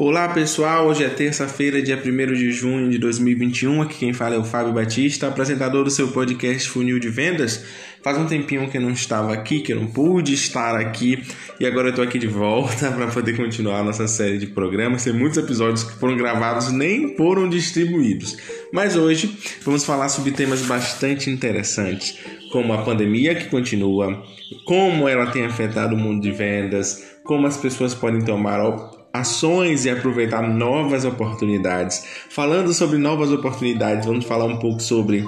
Olá 0.00 0.28
pessoal, 0.28 0.86
hoje 0.86 1.02
é 1.02 1.08
terça-feira, 1.08 1.82
dia 1.82 1.96
1 1.96 2.32
de 2.32 2.52
junho 2.52 2.88
de 2.88 2.98
2021. 2.98 3.82
Aqui 3.82 3.98
quem 3.98 4.12
fala 4.12 4.36
é 4.36 4.38
o 4.38 4.44
Fábio 4.44 4.72
Batista, 4.72 5.26
apresentador 5.26 5.82
do 5.82 5.90
seu 5.90 6.06
podcast 6.12 6.68
Funil 6.68 7.00
de 7.00 7.08
Vendas. 7.08 7.64
Faz 8.00 8.16
um 8.16 8.24
tempinho 8.24 8.70
que 8.70 8.76
eu 8.76 8.80
não 8.80 8.92
estava 8.92 9.34
aqui, 9.34 9.58
que 9.58 9.72
eu 9.72 9.80
não 9.80 9.88
pude 9.88 10.32
estar 10.34 10.76
aqui 10.76 11.20
e 11.58 11.66
agora 11.66 11.88
eu 11.88 11.90
estou 11.90 12.04
aqui 12.04 12.16
de 12.16 12.28
volta 12.28 12.92
para 12.94 13.08
poder 13.08 13.36
continuar 13.36 13.80
a 13.80 13.82
nossa 13.82 14.06
série 14.06 14.38
de 14.38 14.46
programas. 14.46 15.02
Tem 15.02 15.12
muitos 15.12 15.36
episódios 15.36 15.82
que 15.82 15.98
foram 15.98 16.16
gravados 16.16 16.70
nem 16.70 17.16
foram 17.16 17.48
distribuídos, 17.48 18.36
mas 18.72 18.94
hoje 18.94 19.36
vamos 19.64 19.84
falar 19.84 20.10
sobre 20.10 20.30
temas 20.30 20.62
bastante 20.62 21.28
interessantes, 21.28 22.16
como 22.52 22.72
a 22.72 22.82
pandemia 22.82 23.34
que 23.34 23.48
continua, 23.48 24.22
como 24.64 25.08
ela 25.08 25.26
tem 25.32 25.44
afetado 25.44 25.96
o 25.96 25.98
mundo 25.98 26.22
de 26.22 26.30
vendas, 26.30 27.18
como 27.24 27.48
as 27.48 27.56
pessoas 27.56 27.96
podem 27.96 28.24
tomar 28.24 28.60
ações 29.18 29.84
e 29.84 29.90
aproveitar 29.90 30.42
novas 30.42 31.04
oportunidades. 31.04 32.04
Falando 32.30 32.72
sobre 32.72 32.98
novas 32.98 33.30
oportunidades, 33.32 34.06
vamos 34.06 34.24
falar 34.24 34.46
um 34.46 34.58
pouco 34.58 34.80
sobre 34.80 35.24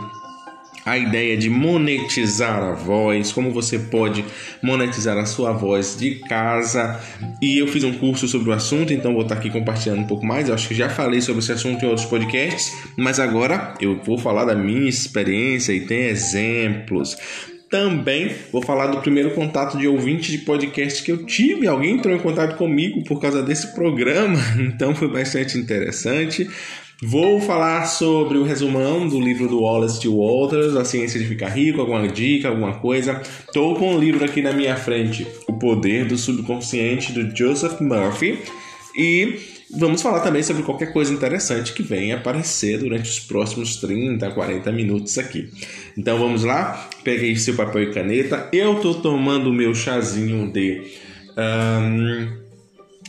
a 0.85 0.97
ideia 0.97 1.37
de 1.37 1.51
monetizar 1.51 2.63
a 2.63 2.73
voz, 2.73 3.33
como 3.33 3.53
você 3.53 3.79
pode 3.79 4.25
monetizar 4.63 5.17
a 5.19 5.27
sua 5.27 5.53
voz 5.53 5.97
de 5.99 6.17
casa. 6.21 7.01
E 7.41 7.59
eu 7.59 7.67
fiz 7.67 7.85
um 7.85 7.93
curso 7.93 8.27
sobre 8.27 8.51
o 8.51 8.53
assunto, 8.53 8.93
então 8.93 9.13
vou 9.13 9.23
estar 9.23 9.35
aqui 9.35 9.51
compartilhando 9.51 10.01
um 10.01 10.07
pouco 10.07 10.25
mais. 10.25 10.49
Eu 10.49 10.55
acho 10.55 10.69
que 10.69 10.75
já 10.75 10.89
falei 10.89 11.21
sobre 11.21 11.41
esse 11.41 11.53
assunto 11.53 11.85
em 11.85 11.89
outros 11.89 12.07
podcasts, 12.07 12.73
mas 12.97 13.21
agora 13.21 13.75
eu 13.81 14.01
vou 14.03 14.19
falar 14.19 14.45
da 14.45 14.55
minha 14.55 14.89
experiência 14.89 15.73
e 15.73 15.81
tem 15.87 16.07
exemplos. 16.07 17.17
Também 17.71 18.33
vou 18.51 18.61
falar 18.61 18.89
do 18.89 19.01
primeiro 19.01 19.31
contato 19.31 19.79
de 19.79 19.87
ouvinte 19.87 20.33
de 20.33 20.39
podcast 20.39 21.05
que 21.05 21.13
eu 21.13 21.25
tive. 21.25 21.69
Alguém 21.69 21.95
entrou 21.95 22.13
em 22.13 22.19
contato 22.19 22.57
comigo 22.57 23.05
por 23.05 23.21
causa 23.21 23.45
desse 23.45 23.73
programa, 23.77 24.41
então 24.59 24.93
foi 24.93 25.07
bastante 25.07 25.57
interessante. 25.57 26.51
Vou 27.01 27.41
falar 27.41 27.87
sobre 27.87 28.37
o 28.37 28.43
resumão 28.43 29.09
do 29.09 29.21
livro 29.21 29.47
do 29.47 29.61
Wallace 29.61 30.01
de 30.01 30.09
Walters, 30.09 30.75
A 30.75 30.85
Ciência 30.85 31.19
de 31.19 31.27
Ficar 31.27 31.49
Rico, 31.51 31.81
alguma 31.81 32.09
dica, 32.09 32.49
alguma 32.49 32.75
coisa. 32.75 33.23
Estou 33.47 33.77
com 33.77 33.95
um 33.95 33.99
livro 33.99 34.25
aqui 34.25 34.43
na 34.43 34.53
minha 34.53 34.75
frente, 34.77 35.27
O 35.49 35.53
Poder 35.53 36.07
do 36.07 36.19
Subconsciente, 36.19 37.13
do 37.13 37.35
Joseph 37.35 37.81
Murphy. 37.81 38.41
E 38.97 39.39
Vamos 39.73 40.03
falar 40.03 40.19
também 40.21 40.43
sobre 40.43 40.65
qualquer 40.65 40.93
coisa 40.93 41.13
interessante 41.13 41.73
que 41.73 41.83
venha 41.83 42.17
aparecer 42.17 42.79
durante 42.79 43.09
os 43.09 43.21
próximos 43.21 43.77
30, 43.77 44.29
40 44.33 44.73
minutos 44.73 45.17
aqui. 45.17 45.49
Então 45.97 46.19
vamos 46.19 46.45
lá, 46.45 46.89
peguei 47.03 47.37
seu 47.37 47.55
papel 47.55 47.85
e 47.85 47.93
caneta. 47.93 48.49
Eu 48.53 48.77
tô 48.77 48.95
tomando 48.95 49.53
meu 49.53 49.75
chazinho 49.75 50.51
de 50.53 50.83
um, 51.37 52.41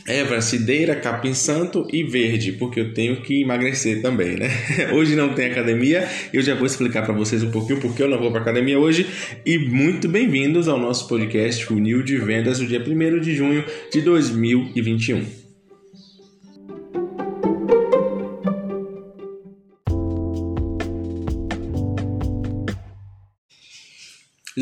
erva 0.06 0.40
cideira, 0.40 0.96
capim 0.96 1.32
santo 1.32 1.86
e 1.92 2.02
verde, 2.02 2.52
porque 2.52 2.80
eu 2.80 2.92
tenho 2.92 3.22
que 3.22 3.40
emagrecer 3.40 4.02
também, 4.02 4.36
né? 4.36 4.50
Hoje 4.92 5.14
não 5.14 5.34
tem 5.34 5.46
academia, 5.46 6.08
eu 6.32 6.42
já 6.42 6.54
vou 6.54 6.66
explicar 6.66 7.02
para 7.02 7.14
vocês 7.14 7.42
um 7.42 7.50
pouquinho 7.50 7.80
porque 7.80 8.02
eu 8.02 8.08
não 8.08 8.18
vou 8.18 8.30
para 8.30 8.40
academia 8.40 8.78
hoje. 8.78 9.06
E 9.46 9.58
muito 9.58 10.08
bem-vindos 10.08 10.68
ao 10.68 10.78
nosso 10.78 11.06
podcast 11.06 11.64
Funil 11.64 12.02
de 12.02 12.16
Vendas 12.16 12.58
do 12.58 12.66
dia 12.66 12.80
1 12.80 13.20
de 13.20 13.34
junho 13.34 13.64
de 13.92 14.00
2021. 14.00 15.41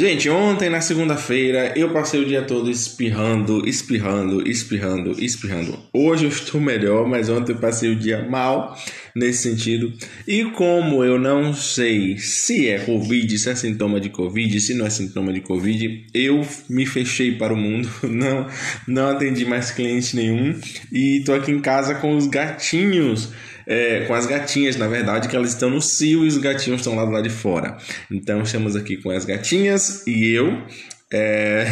Gente, 0.01 0.31
ontem 0.31 0.71
na 0.71 0.81
segunda-feira 0.81 1.75
eu 1.77 1.93
passei 1.93 2.23
o 2.23 2.25
dia 2.25 2.41
todo 2.41 2.71
espirrando, 2.71 3.69
espirrando, 3.69 4.49
espirrando, 4.49 5.23
espirrando. 5.23 5.79
Hoje 5.93 6.25
eu 6.25 6.31
estou 6.31 6.59
melhor, 6.59 7.07
mas 7.07 7.29
ontem 7.29 7.53
eu 7.53 7.59
passei 7.59 7.93
o 7.93 7.97
dia 7.97 8.27
mal 8.27 8.75
nesse 9.15 9.43
sentido. 9.43 9.93
E 10.27 10.43
como 10.53 11.05
eu 11.05 11.19
não 11.19 11.53
sei 11.53 12.17
se 12.17 12.67
é 12.71 12.79
Covid, 12.79 13.39
se 13.39 13.51
é 13.51 13.55
sintoma 13.55 14.01
de 14.01 14.09
Covid, 14.09 14.59
se 14.59 14.73
não 14.73 14.87
é 14.87 14.91
sintoma 14.91 15.35
de 15.35 15.43
Covid, 15.43 16.07
eu 16.15 16.47
me 16.67 16.87
fechei 16.87 17.33
para 17.33 17.53
o 17.53 17.57
mundo, 17.59 17.87
não, 18.09 18.47
não 18.89 19.09
atendi 19.11 19.45
mais 19.45 19.71
cliente 19.71 20.17
nenhum 20.17 20.59
e 20.91 21.21
tô 21.27 21.35
aqui 21.35 21.53
em 21.53 21.61
casa 21.61 21.97
com 21.97 22.17
os 22.17 22.27
gatinhos 22.27 23.29
é, 23.67 24.05
com 24.07 24.15
as 24.15 24.27
gatinhas, 24.27 24.77
na 24.77 24.87
verdade, 24.87 25.29
que 25.29 25.37
elas 25.37 25.51
estão 25.51 25.71
no 25.71 25.81
cio 25.81 26.25
e 26.25 26.29
os 26.29 26.39
gatinhos 26.39 26.81
estão 26.81 26.95
lá 26.95 27.05
do 27.05 27.11
lado 27.11 27.25
de 27.25 27.35
fora. 27.35 27.77
Então 28.11 28.43
estamos 28.43 28.77
aqui 28.77 28.97
com 28.97 29.11
as 29.11 29.25
gatinhas 29.25 30.07
e 30.07 30.31
eu. 30.31 30.63
É, 31.13 31.67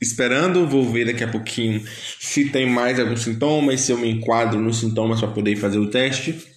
esperando, 0.00 0.68
vou 0.68 0.88
ver 0.88 1.06
daqui 1.06 1.24
a 1.24 1.28
pouquinho 1.28 1.82
se 2.20 2.48
tem 2.50 2.64
mais 2.64 3.00
alguns 3.00 3.24
sintomas, 3.24 3.80
se 3.80 3.90
eu 3.90 3.98
me 3.98 4.08
enquadro 4.08 4.60
nos 4.60 4.78
sintomas 4.78 5.18
para 5.18 5.30
poder 5.30 5.56
fazer 5.56 5.78
o 5.78 5.90
teste 5.90 6.54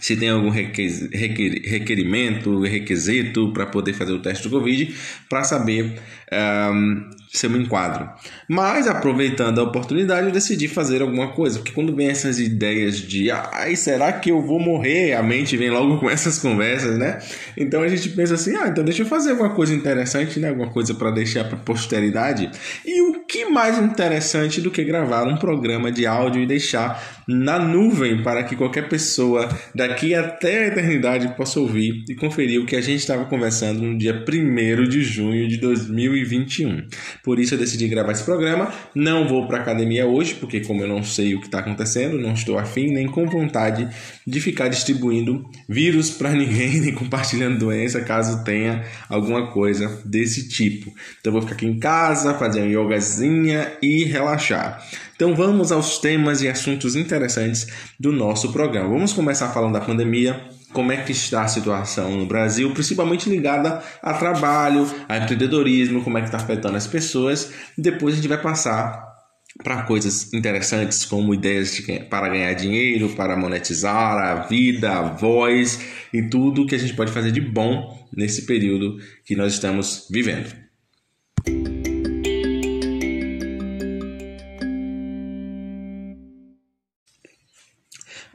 se 0.00 0.16
tem 0.16 0.28
algum 0.28 0.50
requerimento, 0.50 2.60
requisito 2.60 3.52
para 3.52 3.66
poder 3.66 3.92
fazer 3.92 4.12
o 4.12 4.20
teste 4.20 4.48
do 4.48 4.50
Covid, 4.50 4.92
para 5.28 5.44
saber 5.44 6.00
um, 6.72 7.10
se 7.34 7.46
eu 7.46 7.50
me 7.50 7.58
enquadro. 7.58 8.08
Mas, 8.48 8.86
aproveitando 8.86 9.58
a 9.58 9.64
oportunidade, 9.64 10.28
eu 10.28 10.32
decidi 10.32 10.68
fazer 10.68 11.02
alguma 11.02 11.32
coisa, 11.32 11.58
porque 11.58 11.72
quando 11.72 11.94
vem 11.94 12.06
essas 12.06 12.38
ideias 12.38 12.96
de 12.96 13.28
ai, 13.28 13.74
será 13.74 14.12
que 14.12 14.30
eu 14.30 14.40
vou 14.40 14.60
morrer? 14.60 15.14
A 15.14 15.22
mente 15.22 15.56
vem 15.56 15.68
logo 15.68 15.98
com 15.98 16.08
essas 16.08 16.38
conversas, 16.38 16.96
né? 16.96 17.18
Então 17.56 17.82
a 17.82 17.88
gente 17.88 18.08
pensa 18.10 18.34
assim, 18.34 18.54
ah, 18.56 18.68
então 18.68 18.84
deixa 18.84 19.02
eu 19.02 19.06
fazer 19.06 19.32
alguma 19.32 19.50
coisa 19.50 19.74
interessante, 19.74 20.38
né? 20.38 20.50
Alguma 20.50 20.70
coisa 20.70 20.94
para 20.94 21.10
deixar 21.10 21.44
para 21.44 21.58
posteridade. 21.58 22.48
E 22.86 23.02
o 23.02 23.24
que 23.26 23.46
mais 23.46 23.78
interessante 23.78 24.60
do 24.60 24.70
que 24.70 24.84
gravar 24.84 25.26
um 25.26 25.36
programa 25.36 25.90
de 25.90 26.06
áudio 26.06 26.40
e 26.40 26.46
deixar 26.46 27.24
na 27.26 27.58
nuvem 27.58 28.22
para 28.22 28.44
que 28.44 28.54
qualquer 28.54 28.88
pessoa 28.88 29.48
daqui 29.74 30.14
até 30.14 30.64
a 30.64 30.66
eternidade 30.68 31.34
possa 31.36 31.58
ouvir 31.58 32.04
e 32.08 32.14
conferir 32.14 32.60
o 32.60 32.66
que 32.66 32.76
a 32.76 32.80
gente 32.80 33.00
estava 33.00 33.24
conversando 33.24 33.82
no 33.82 33.98
dia 33.98 34.24
1 34.28 34.88
de 34.88 35.02
junho 35.02 35.48
de 35.48 35.56
2021. 35.56 36.86
Por 37.24 37.40
isso 37.40 37.54
eu 37.54 37.58
decidi 37.58 37.88
gravar 37.88 38.12
esse 38.12 38.22
programa. 38.22 38.70
Não 38.94 39.26
vou 39.26 39.48
para 39.48 39.56
academia 39.56 40.06
hoje, 40.06 40.34
porque 40.34 40.60
como 40.60 40.82
eu 40.82 40.86
não 40.86 41.02
sei 41.02 41.34
o 41.34 41.40
que 41.40 41.46
está 41.46 41.60
acontecendo, 41.60 42.18
não 42.20 42.34
estou 42.34 42.58
afim 42.58 42.92
nem 42.92 43.06
com 43.08 43.26
vontade 43.26 43.88
de 44.26 44.40
ficar 44.42 44.68
distribuindo 44.68 45.42
vírus 45.66 46.10
para 46.10 46.32
ninguém, 46.36 46.80
nem 46.80 46.92
compartilhando 46.92 47.58
doença, 47.58 48.02
caso 48.02 48.44
tenha 48.44 48.84
alguma 49.08 49.50
coisa 49.50 50.02
desse 50.04 50.48
tipo. 50.48 50.92
Então 51.18 51.32
vou 51.32 51.40
ficar 51.40 51.54
aqui 51.54 51.66
em 51.66 51.78
casa, 51.78 52.34
fazer 52.34 52.60
uma 52.60 52.70
yogazinha 52.70 53.72
e 53.80 54.04
relaxar. 54.04 54.86
Então 55.16 55.34
vamos 55.34 55.72
aos 55.72 55.98
temas 55.98 56.42
e 56.42 56.48
assuntos 56.48 56.94
interessantes 56.94 57.66
do 57.98 58.12
nosso 58.12 58.52
programa. 58.52 58.90
Vamos 58.90 59.14
começar 59.14 59.48
falando 59.48 59.72
da 59.72 59.80
pandemia, 59.80 60.38
como 60.74 60.92
é 60.92 60.98
que 60.98 61.12
está 61.12 61.42
a 61.42 61.48
situação 61.48 62.10
no 62.10 62.26
Brasil, 62.26 62.70
principalmente 62.74 63.30
ligada 63.30 63.82
a 64.02 64.12
trabalho, 64.12 64.86
a 65.08 65.16
empreendedorismo, 65.16 66.02
como 66.02 66.18
é 66.18 66.20
que 66.20 66.26
está 66.26 66.36
afetando 66.36 66.76
as 66.76 66.86
pessoas. 66.86 67.54
Depois 67.78 68.14
a 68.14 68.16
gente 68.16 68.28
vai 68.28 68.42
passar 68.42 69.14
para 69.62 69.84
coisas 69.84 70.34
interessantes 70.34 71.04
como 71.04 71.32
ideias 71.32 71.72
de, 71.72 72.00
para 72.00 72.28
ganhar 72.28 72.52
dinheiro, 72.54 73.10
para 73.10 73.36
monetizar 73.36 74.18
a 74.18 74.34
vida, 74.46 74.90
a 74.92 75.02
voz 75.02 75.78
e 76.12 76.22
tudo 76.22 76.66
que 76.66 76.74
a 76.74 76.78
gente 76.78 76.94
pode 76.94 77.12
fazer 77.12 77.30
de 77.30 77.40
bom 77.40 78.08
nesse 78.12 78.42
período 78.42 78.98
que 79.24 79.36
nós 79.36 79.54
estamos 79.54 80.08
vivendo. 80.10 80.64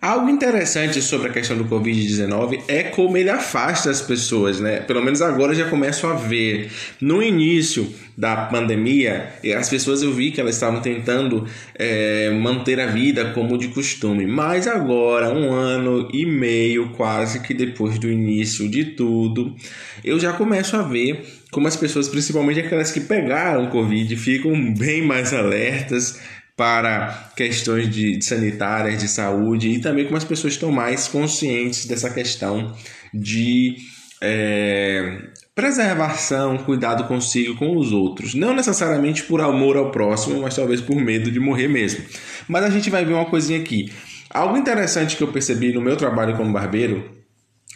Algo 0.01 0.29
interessante 0.29 1.01
sobre 1.01 1.27
a 1.27 1.33
questão 1.33 1.57
do 1.57 1.65
Covid-19 1.65 2.61
é 2.69 2.83
como 2.83 3.17
ele 3.17 3.29
afasta 3.29 3.89
as 3.89 4.01
pessoas, 4.01 4.57
né? 4.57 4.79
Pelo 4.79 5.03
menos 5.03 5.21
agora 5.21 5.53
já 5.53 5.69
começo 5.69 6.07
a 6.07 6.13
ver. 6.13 6.71
No 7.01 7.21
início 7.21 7.85
da 8.17 8.45
pandemia, 8.45 9.33
as 9.57 9.69
pessoas 9.69 10.01
eu 10.01 10.13
vi 10.13 10.31
que 10.31 10.39
elas 10.39 10.55
estavam 10.55 10.79
tentando 10.79 11.45
é, 11.75 12.29
manter 12.29 12.79
a 12.79 12.85
vida 12.85 13.31
como 13.33 13.57
de 13.57 13.67
costume, 13.67 14.25
mas 14.25 14.67
agora, 14.67 15.33
um 15.33 15.51
ano 15.51 16.07
e 16.13 16.25
meio 16.25 16.91
quase 16.91 17.41
que 17.41 17.53
depois 17.53 17.99
do 17.99 18.09
início 18.09 18.69
de 18.69 18.85
tudo, 18.85 19.53
eu 20.01 20.17
já 20.17 20.31
começo 20.31 20.77
a 20.77 20.81
ver 20.81 21.25
como 21.51 21.67
as 21.67 21.75
pessoas, 21.75 22.07
principalmente 22.07 22.59
aquelas 22.59 22.91
que 22.91 23.01
pegaram 23.01 23.69
Covid, 23.69 24.15
ficam 24.15 24.73
bem 24.73 25.01
mais 25.01 25.33
alertas 25.33 26.19
para 26.59 27.31
questões 27.37 27.89
de, 27.89 28.21
sanitárias, 28.21 28.99
de 28.99 29.07
saúde 29.07 29.69
e 29.69 29.79
também 29.79 30.03
como 30.03 30.17
as 30.17 30.25
pessoas 30.25 30.55
estão 30.55 30.69
mais 30.69 31.07
conscientes 31.07 31.85
dessa 31.85 32.09
questão 32.09 32.75
de 33.13 33.77
é, 34.21 35.21
preservação, 35.55 36.57
cuidado 36.57 37.05
consigo 37.05 37.55
com 37.55 37.77
os 37.77 37.93
outros. 37.93 38.33
Não 38.33 38.53
necessariamente 38.53 39.23
por 39.23 39.39
amor 39.39 39.77
ao 39.77 39.89
próximo, 39.89 40.41
mas 40.41 40.53
talvez 40.53 40.81
por 40.81 40.97
medo 40.97 41.31
de 41.31 41.39
morrer 41.39 41.69
mesmo. 41.69 42.03
Mas 42.45 42.65
a 42.65 42.69
gente 42.69 42.89
vai 42.89 43.05
ver 43.05 43.13
uma 43.13 43.29
coisinha 43.29 43.57
aqui. 43.57 43.89
Algo 44.29 44.57
interessante 44.57 45.15
que 45.15 45.23
eu 45.23 45.31
percebi 45.31 45.71
no 45.71 45.79
meu 45.79 45.95
trabalho 45.95 46.35
como 46.35 46.51
barbeiro 46.51 47.09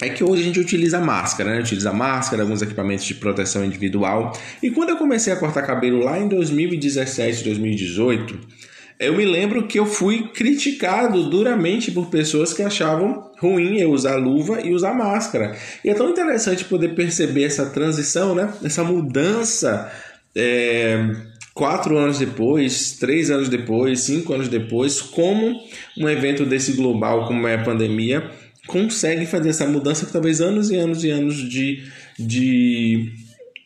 é 0.02 0.10
que 0.10 0.26
hoje 0.26 0.42
a 0.42 0.46
gente 0.46 0.60
utiliza 0.60 1.00
máscara, 1.00 1.52
né? 1.52 1.62
Utiliza 1.62 1.94
máscara, 1.94 2.42
alguns 2.42 2.62
equipamentos 2.62 3.06
de 3.06 3.16
proteção 3.16 3.64
individual. 3.64 4.38
E 4.62 4.70
quando 4.72 4.90
eu 4.90 4.98
comecei 4.98 5.32
a 5.32 5.38
cortar 5.38 5.62
cabelo 5.62 6.00
lá 6.04 6.20
em 6.20 6.28
2017, 6.28 7.46
2018, 7.46 8.64
eu 9.00 9.16
me 9.16 9.26
lembro 9.26 9.68
que 9.68 9.80
eu 9.80 9.86
fui 9.86 10.30
criticado 10.30 11.30
duramente 11.30 11.92
por 11.92 12.08
pessoas 12.08 12.54
que 12.54 12.62
achavam 12.62 13.32
ruim 13.40 13.78
eu 13.78 13.92
usar 13.92 14.16
luva 14.16 14.62
e 14.62 14.74
usar 14.74 14.94
máscara. 14.94 15.56
E 15.84 15.90
é 15.90 15.94
tão 15.94 16.10
interessante 16.10 16.66
poder 16.66 16.96
perceber 16.96 17.44
essa 17.44 17.66
transição, 17.70 18.34
né? 18.34 18.54
Essa 18.64 18.84
mudança. 18.84 19.92
É, 20.36 21.12
quatro 21.54 21.98
anos 21.98 22.18
depois, 22.18 22.94
três 22.94 23.30
anos 23.30 23.50
depois, 23.50 24.02
cinco 24.02 24.34
anos 24.34 24.48
depois, 24.48 25.02
como 25.02 25.56
um 25.98 26.10
evento 26.10 26.46
desse 26.46 26.74
global, 26.74 27.28
como 27.28 27.48
é 27.48 27.56
a 27.56 27.64
pandemia, 27.64 28.32
consegue 28.68 29.26
fazer 29.26 29.50
essa 29.50 29.68
mudança 29.68 30.06
que 30.06 30.12
talvez 30.12 30.42
anos 30.42 30.72
e 30.72 30.76
anos 30.76 31.04
e 31.04 31.12
anos 31.12 31.36
de, 31.36 31.84
de 32.18 33.12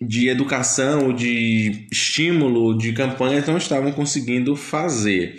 de 0.02 0.30
educação, 0.30 1.12
de 1.14 1.88
estímulo, 1.92 2.78
de 2.78 2.94
campanha 2.94 3.44
não 3.46 3.58
estavam 3.58 3.92
conseguindo 3.92 4.56
fazer. 4.56 5.36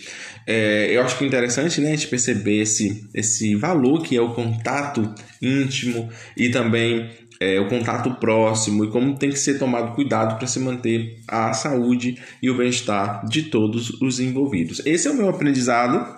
É, 0.46 0.88
eu 0.90 1.02
acho 1.02 1.18
que 1.18 1.24
é 1.24 1.26
interessante 1.26 1.80
né, 1.80 1.88
a 1.88 1.94
gente 1.94 2.08
perceber 2.08 2.62
esse, 2.62 3.06
esse 3.14 3.54
valor 3.54 4.02
que 4.02 4.16
é 4.16 4.20
o 4.20 4.32
contato 4.32 5.14
íntimo 5.42 6.08
e 6.36 6.48
também 6.48 7.10
é, 7.40 7.60
o 7.60 7.68
contato 7.68 8.14
próximo 8.14 8.84
e 8.84 8.90
como 8.90 9.16
tem 9.16 9.30
que 9.30 9.38
ser 9.38 9.58
tomado 9.58 9.94
cuidado 9.94 10.38
para 10.38 10.46
se 10.46 10.58
manter 10.58 11.18
a 11.28 11.52
saúde 11.52 12.18
e 12.42 12.50
o 12.50 12.56
bem-estar 12.56 13.24
de 13.26 13.42
todos 13.42 13.90
os 14.00 14.18
envolvidos. 14.18 14.80
Esse 14.84 15.06
é 15.06 15.10
o 15.10 15.14
meu 15.14 15.28
aprendizado 15.28 16.17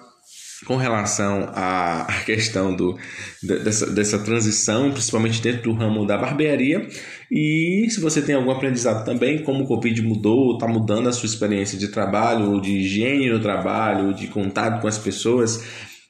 com 0.66 0.76
relação 0.76 1.50
à 1.54 2.06
questão 2.26 2.74
do, 2.74 2.98
dessa, 3.42 3.90
dessa 3.90 4.18
transição, 4.18 4.90
principalmente 4.90 5.40
dentro 5.40 5.62
do 5.62 5.72
ramo 5.72 6.06
da 6.06 6.18
barbearia. 6.18 6.86
E 7.30 7.86
se 7.88 8.00
você 8.00 8.20
tem 8.20 8.34
algum 8.34 8.50
aprendizado 8.50 9.04
também, 9.04 9.42
como 9.42 9.64
o 9.64 9.66
Covid 9.66 10.02
mudou, 10.02 10.54
está 10.54 10.68
mudando 10.68 11.08
a 11.08 11.12
sua 11.12 11.26
experiência 11.26 11.78
de 11.78 11.88
trabalho, 11.88 12.52
ou 12.52 12.60
de 12.60 12.72
higiene 12.72 13.30
no 13.30 13.40
trabalho, 13.40 14.14
de 14.14 14.26
contato 14.26 14.80
com 14.80 14.88
as 14.88 14.98
pessoas, 14.98 15.64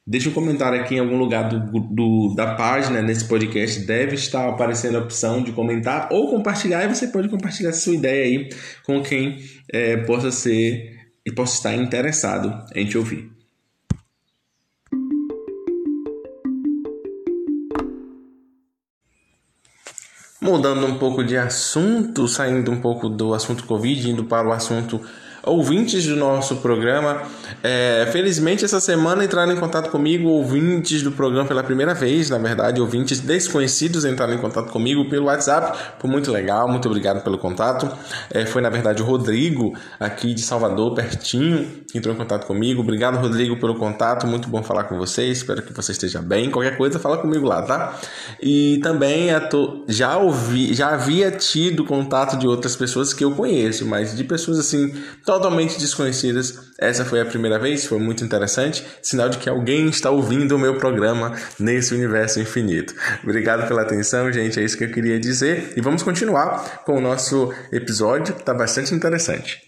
deixa 0.05 0.29
um 0.29 0.33
comentário 0.33 0.81
aqui 0.81 0.97
em 0.97 0.99
algum 0.99 1.17
lugar 1.17 1.49
do, 1.49 1.61
do, 1.81 2.35
da 2.35 2.55
página 2.55 3.01
nesse 3.01 3.29
podcast. 3.29 3.87
Deve 3.87 4.17
estar 4.17 4.49
aparecendo 4.49 4.97
a 4.97 5.01
opção 5.01 5.43
de 5.43 5.53
comentar 5.53 6.09
ou 6.11 6.29
compartilhar, 6.29 6.85
e 6.85 6.89
você 6.89 7.07
pode 7.07 7.29
compartilhar 7.29 7.73
sua 7.73 7.95
ideia 7.95 8.25
aí 8.25 8.49
com 8.85 9.01
quem 9.01 9.39
é, 9.73 9.99
possa 9.99 10.33
ser 10.33 10.99
e 11.25 11.31
possa 11.31 11.55
estar 11.55 11.75
interessado 11.75 12.53
em 12.75 12.85
te 12.87 12.99
ouvir. 12.99 13.30
Mudando 20.43 20.87
um 20.87 20.99
pouco 20.99 21.23
de 21.23 21.37
assunto, 21.37 22.27
saindo 22.27 22.71
um 22.71 22.81
pouco 22.81 23.11
do 23.11 23.35
assunto 23.35 23.65
Covid, 23.65 24.11
indo 24.11 24.25
para 24.25 24.49
o 24.49 24.53
assunto 24.53 24.99
ouvintes 25.45 26.07
do 26.07 26.17
nosso 26.17 26.57
programa. 26.57 27.23
É, 27.63 28.09
felizmente, 28.13 28.65
essa 28.65 28.81
semana 28.81 29.25
entraram 29.25 29.53
em 29.53 29.57
contato 29.57 29.91
comigo 29.91 30.29
ouvintes 30.29 31.03
do 31.03 31.13
programa 31.13 31.47
pela 31.47 31.63
primeira 31.63 31.95
vez, 31.95 32.31
na 32.31 32.39
verdade, 32.39 32.81
ouvintes 32.81 33.21
desconhecidos 33.21 34.05
entraram 34.05 34.35
em 34.35 34.39
contato 34.39 34.71
comigo 34.71 35.09
pelo 35.09 35.27
WhatsApp. 35.27 35.79
Foi 35.99 36.11
muito 36.11 36.31
legal, 36.31 36.69
muito 36.69 36.89
obrigado 36.89 37.23
pelo 37.23 37.39
contato. 37.39 37.91
É, 38.31 38.47
foi, 38.47 38.63
na 38.63 38.71
verdade, 38.71 39.03
o 39.03 39.05
Rodrigo, 39.05 39.77
aqui 39.99 40.35
de 40.35 40.43
Salvador, 40.43 40.95
pertinho, 40.95 41.67
que 41.91 41.99
entrou 41.99 42.15
em 42.15 42.19
contato 42.19 42.47
comigo. 42.47 42.83
Obrigado, 42.83 43.17
Rodrigo, 43.19 43.57
pelo 43.59 43.75
contato. 43.75 44.27
Muito 44.27 44.49
bom 44.49 44.63
falar 44.63 44.85
com 44.85 44.97
você. 44.97 45.27
Espero 45.27 45.63
que 45.63 45.73
você 45.73 45.93
esteja 45.93 46.21
bem. 46.21 46.51
Qualquer 46.51 46.77
coisa, 46.77 46.99
fala 46.99 47.19
comigo 47.19 47.47
lá, 47.47 47.63
tá? 47.63 47.99
E 48.41 48.79
também 48.83 49.29
já 49.89 50.17
ouvi, 50.17 50.75
já 50.75 50.91
havia 50.91 51.31
tido 51.31 51.85
contato 51.85 52.37
de 52.37 52.47
outras 52.47 52.77
pessoas 52.77 53.13
que 53.13 53.25
eu 53.25 53.33
conheço, 53.33 53.87
mas 53.87 54.17
de 54.17 54.25
pessoas 54.25 54.59
assim 54.59 54.93
totalmente 55.31 55.79
desconhecidas. 55.79 56.59
Essa 56.77 57.05
foi 57.05 57.21
a 57.21 57.25
primeira 57.25 57.57
vez, 57.57 57.87
foi 57.87 58.01
muito 58.01 58.25
interessante, 58.25 58.85
sinal 59.01 59.29
de 59.29 59.39
que 59.39 59.49
alguém 59.49 59.89
está 59.89 60.11
ouvindo 60.11 60.57
o 60.57 60.59
meu 60.59 60.77
programa 60.77 61.37
nesse 61.57 61.95
universo 61.95 62.41
infinito. 62.41 62.93
Obrigado 63.23 63.69
pela 63.69 63.83
atenção, 63.83 64.33
gente, 64.33 64.59
é 64.59 64.65
isso 64.65 64.77
que 64.77 64.83
eu 64.83 64.91
queria 64.91 65.21
dizer. 65.21 65.73
E 65.77 65.81
vamos 65.81 66.03
continuar 66.03 66.83
com 66.85 66.97
o 66.97 67.01
nosso 67.01 67.55
episódio, 67.71 68.35
está 68.37 68.53
bastante 68.53 68.93
interessante. 68.93 69.61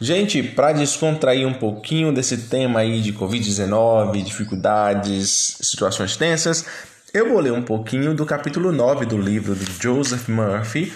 Gente, 0.00 0.42
para 0.42 0.72
descontrair 0.72 1.46
um 1.46 1.52
pouquinho 1.52 2.10
desse 2.10 2.36
tema 2.38 2.80
aí 2.80 3.02
de 3.02 3.12
Covid-19, 3.12 4.22
dificuldades, 4.22 5.58
situações 5.60 6.16
tensas, 6.16 6.64
eu 7.12 7.28
vou 7.28 7.38
ler 7.38 7.52
um 7.52 7.60
pouquinho 7.60 8.14
do 8.14 8.24
capítulo 8.24 8.72
9 8.72 9.04
do 9.04 9.18
livro 9.18 9.54
de 9.54 9.66
Joseph 9.78 10.26
Murphy, 10.26 10.90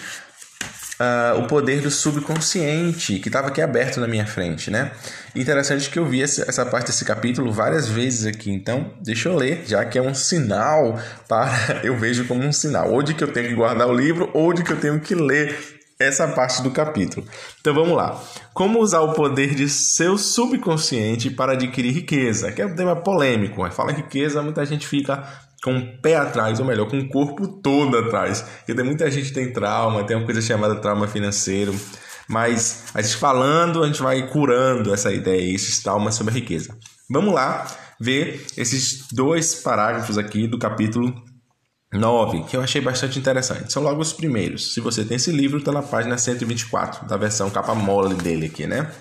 uh, 0.99 1.39
O 1.39 1.45
Poder 1.45 1.81
do 1.81 1.91
Subconsciente, 1.91 3.19
que 3.19 3.29
estava 3.29 3.49
aqui 3.49 3.61
aberto 3.61 3.99
na 3.99 4.07
minha 4.07 4.25
frente, 4.25 4.71
né? 4.71 4.91
Interessante 5.35 5.87
que 5.87 5.99
eu 5.99 6.05
vi 6.07 6.23
essa 6.23 6.65
parte 6.65 6.87
desse 6.87 7.05
capítulo 7.05 7.51
várias 7.51 7.87
vezes 7.87 8.25
aqui, 8.25 8.49
então 8.49 8.91
deixa 9.03 9.29
eu 9.29 9.35
ler, 9.35 9.65
já 9.67 9.85
que 9.85 9.99
é 9.99 10.01
um 10.01 10.15
sinal 10.15 10.99
para. 11.27 11.81
Eu 11.85 11.95
vejo 11.95 12.25
como 12.25 12.43
um 12.43 12.51
sinal, 12.51 12.91
ou 12.91 13.03
de 13.03 13.13
que 13.13 13.23
eu 13.23 13.31
tenho 13.31 13.49
que 13.49 13.53
guardar 13.53 13.87
o 13.87 13.93
livro, 13.93 14.31
ou 14.33 14.51
de 14.51 14.63
que 14.63 14.71
eu 14.71 14.79
tenho 14.79 14.99
que 14.99 15.13
ler 15.13 15.55
essa 15.99 16.27
parte 16.27 16.61
do 16.61 16.71
capítulo. 16.71 17.25
Então 17.59 17.73
vamos 17.73 17.95
lá. 17.95 18.21
Como 18.53 18.79
usar 18.79 19.01
o 19.01 19.13
poder 19.13 19.55
de 19.55 19.69
seu 19.69 20.17
subconsciente 20.17 21.29
para 21.29 21.53
adquirir 21.53 21.93
riqueza? 21.93 22.51
Que 22.51 22.61
é 22.61 22.65
um 22.65 22.75
tema 22.75 22.95
polêmico. 22.95 23.61
Mas 23.61 23.73
fala 23.73 23.91
riqueza, 23.91 24.41
muita 24.41 24.65
gente 24.65 24.87
fica 24.87 25.23
com 25.63 25.77
o 25.77 25.97
pé 25.99 26.15
atrás, 26.15 26.59
ou 26.59 26.65
melhor, 26.65 26.87
com 26.87 26.99
o 26.99 27.09
corpo 27.09 27.47
todo 27.47 27.97
atrás. 27.97 28.41
Porque 28.41 28.75
tem 28.75 28.85
muita 28.85 29.09
gente 29.09 29.33
tem 29.33 29.51
trauma, 29.51 30.03
tem 30.03 30.15
uma 30.15 30.25
coisa 30.25 30.41
chamada 30.41 30.75
trauma 30.75 31.07
financeiro. 31.07 31.73
Mas 32.27 32.85
a 32.93 33.01
gente 33.01 33.15
falando, 33.15 33.83
a 33.83 33.87
gente 33.87 34.01
vai 34.01 34.27
curando 34.27 34.93
essa 34.93 35.11
ideia, 35.11 35.53
esses 35.53 35.81
traumas 35.81 36.15
sobre 36.15 36.31
a 36.31 36.35
riqueza. 36.35 36.77
Vamos 37.09 37.33
lá 37.33 37.67
ver 37.99 38.45
esses 38.57 39.07
dois 39.11 39.55
parágrafos 39.55 40.17
aqui 40.17 40.47
do 40.47 40.59
capítulo 40.59 41.13
9, 41.95 42.43
que 42.43 42.55
eu 42.55 42.61
achei 42.61 42.81
bastante 42.81 43.17
interessante. 43.17 43.71
São 43.71 43.81
logo 43.81 44.01
os 44.01 44.13
primeiros. 44.13 44.73
Se 44.73 44.79
você 44.79 45.03
tem 45.03 45.17
esse 45.17 45.31
livro, 45.31 45.59
está 45.59 45.71
na 45.71 45.81
página 45.81 46.17
124, 46.17 47.07
da 47.07 47.17
versão 47.17 47.49
capa 47.49 47.73
mole 47.73 48.15
dele 48.15 48.47
aqui, 48.47 48.67
né? 48.67 48.91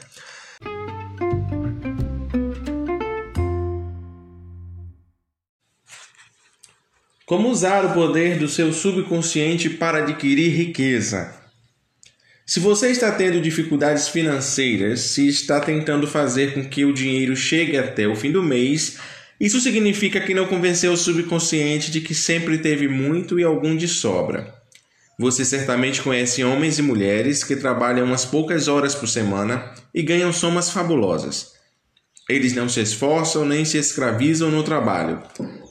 Como 7.27 7.49
usar 7.49 7.85
o 7.87 7.95
poder 7.95 8.39
do 8.39 8.47
seu 8.47 8.73
subconsciente 8.73 9.71
para 9.71 9.99
adquirir 9.99 10.55
riqueza? 10.55 11.35
Se 12.47 12.61
você 12.61 12.91
está 12.91 13.11
tendo 13.11 13.41
dificuldades 13.41 14.09
financeiras, 14.09 15.01
se 15.01 15.27
está 15.27 15.59
tentando 15.59 16.07
fazer 16.07 16.53
com 16.53 16.69
que 16.69 16.85
o 16.85 16.93
dinheiro 16.93 17.35
chegue 17.35 17.79
até 17.79 18.07
o 18.07 18.15
fim 18.15 18.31
do 18.31 18.43
mês, 18.43 18.99
isso 19.41 19.61
significa 19.61 20.21
que 20.21 20.35
não 20.35 20.47
convenceu 20.47 20.93
o 20.93 20.97
subconsciente 20.97 21.91
de 21.91 22.01
que 22.01 22.15
sempre 22.15 22.59
teve 22.59 22.89
muito 22.89 23.39
e 23.39 23.45
algum 23.45 23.77
de 23.77 23.89
sobra. 23.89 24.55
Você 25.19 25.45
certamente 25.45 26.03
conhece 26.03 26.43
homens 26.43 26.79
e 26.79 26.83
mulheres 26.83 27.45
que 27.45 27.55
trabalham 27.55 28.07
umas 28.07 28.25
poucas 28.25 28.67
horas 28.67 28.95
por 28.95 29.09
semana 29.09 29.73
e 29.95 30.03
ganham 30.03 30.33
somas 30.33 30.71
fabulosas. 30.71 31.53
Eles 32.29 32.55
não 32.55 32.69
se 32.69 32.81
esforçam 32.81 33.45
nem 33.45 33.65
se 33.65 33.77
escravizam 33.77 34.51
no 34.51 34.63
trabalho. 34.63 35.23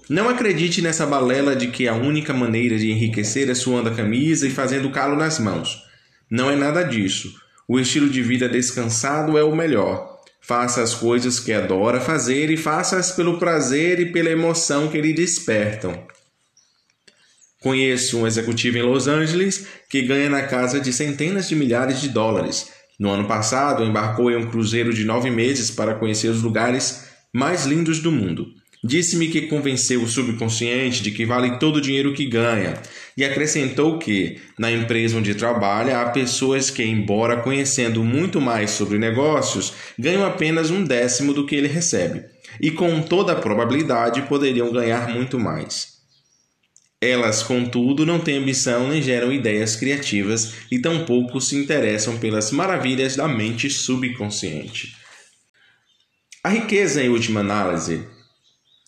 Não 0.09 0.29
acredite 0.29 0.81
nessa 0.81 1.05
balela 1.05 1.55
de 1.55 1.67
que 1.67 1.87
a 1.87 1.95
única 1.95 2.33
maneira 2.33 2.77
de 2.77 2.91
enriquecer 2.91 3.49
é 3.49 3.55
suando 3.55 3.89
a 3.89 3.95
camisa 3.95 4.47
e 4.47 4.51
fazendo 4.51 4.91
calo 4.91 5.15
nas 5.15 5.39
mãos. 5.39 5.81
Não 6.29 6.49
é 6.49 6.55
nada 6.55 6.83
disso. 6.83 7.33
O 7.67 7.79
estilo 7.79 8.09
de 8.09 8.21
vida 8.21 8.47
descansado 8.47 9.37
é 9.37 9.43
o 9.43 9.55
melhor. 9.55 10.12
Faça 10.45 10.83
as 10.83 10.93
coisas 10.93 11.39
que 11.39 11.53
adora 11.53 12.01
fazer 12.01 12.51
e 12.51 12.57
faça-as 12.57 13.13
pelo 13.13 13.39
prazer 13.39 14.01
e 14.01 14.11
pela 14.11 14.29
emoção 14.29 14.89
que 14.89 14.99
lhe 14.99 15.13
despertam. 15.13 16.05
Conheço 17.61 18.19
um 18.19 18.27
executivo 18.27 18.77
em 18.77 18.81
Los 18.81 19.07
Angeles 19.07 19.65
que 19.89 20.01
ganha 20.01 20.29
na 20.29 20.43
casa 20.43 20.81
de 20.81 20.91
centenas 20.91 21.47
de 21.47 21.55
milhares 21.55 22.01
de 22.01 22.09
dólares. 22.09 22.69
No 22.99 23.09
ano 23.09 23.25
passado, 23.25 23.85
embarcou 23.85 24.29
em 24.29 24.35
um 24.35 24.49
cruzeiro 24.49 24.93
de 24.93 25.05
nove 25.05 25.29
meses 25.29 25.71
para 25.71 25.95
conhecer 25.95 26.27
os 26.27 26.43
lugares 26.43 27.05
mais 27.33 27.65
lindos 27.65 27.99
do 27.99 28.11
mundo. 28.11 28.47
Disse-me 28.85 29.29
que 29.29 29.43
convenceu 29.43 30.03
o 30.03 30.07
subconsciente 30.07 31.01
de 31.01 31.11
que 31.11 31.25
vale 31.25 31.57
todo 31.57 31.77
o 31.77 31.81
dinheiro 31.81 32.13
que 32.13 32.25
ganha 32.25 32.73
e 33.15 33.23
acrescentou 33.23 33.97
que, 33.97 34.41
na 34.59 34.69
empresa 34.69 35.17
onde 35.17 35.33
trabalha, 35.35 36.01
há 36.01 36.09
pessoas 36.09 36.69
que, 36.69 36.83
embora 36.83 37.41
conhecendo 37.41 38.03
muito 38.03 38.41
mais 38.41 38.71
sobre 38.71 38.99
negócios, 38.99 39.73
ganham 39.97 40.25
apenas 40.25 40.69
um 40.69 40.83
décimo 40.83 41.33
do 41.33 41.45
que 41.45 41.55
ele 41.55 41.69
recebe 41.69 42.25
e, 42.59 42.71
com 42.71 43.01
toda 43.01 43.31
a 43.31 43.39
probabilidade, 43.39 44.23
poderiam 44.23 44.69
ganhar 44.69 45.07
muito 45.07 45.39
mais. 45.39 45.93
Elas, 47.01 47.41
contudo, 47.41 48.05
não 48.05 48.19
têm 48.19 48.37
ambição 48.37 48.89
nem 48.89 49.01
geram 49.01 49.31
ideias 49.31 49.77
criativas 49.77 50.55
e 50.69 50.79
tampouco 50.79 51.39
se 51.39 51.55
interessam 51.55 52.17
pelas 52.17 52.51
maravilhas 52.51 53.15
da 53.15 53.27
mente 53.27 53.69
subconsciente. 53.69 54.95
A 56.43 56.49
riqueza, 56.49 57.01
em 57.01 57.09
última 57.09 57.39
análise, 57.39 58.05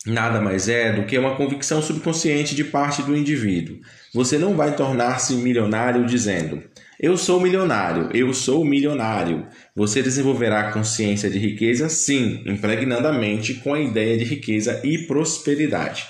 nada 0.05 0.39
mais 0.39 0.69
é 0.69 0.93
do 0.93 1.05
que 1.05 1.17
uma 1.17 1.35
convicção 1.35 1.81
subconsciente 1.81 2.55
de 2.55 2.63
parte 2.63 3.01
do 3.01 3.15
indivíduo. 3.15 3.79
Você 4.13 4.37
não 4.37 4.55
vai 4.55 4.75
tornar-se 4.75 5.33
milionário 5.35 6.05
dizendo: 6.05 6.63
Eu 6.99 7.17
sou 7.17 7.39
milionário, 7.39 8.09
eu 8.13 8.33
sou 8.33 8.63
milionário. 8.63 9.47
Você 9.75 10.01
desenvolverá 10.01 10.71
consciência 10.71 11.29
de 11.29 11.39
riqueza, 11.39 11.89
sim, 11.89 12.41
impregnando 12.45 13.07
a 13.07 13.13
mente 13.13 13.55
com 13.55 13.73
a 13.73 13.79
ideia 13.81 14.17
de 14.17 14.23
riqueza 14.23 14.81
e 14.83 14.99
prosperidade. 14.99 16.05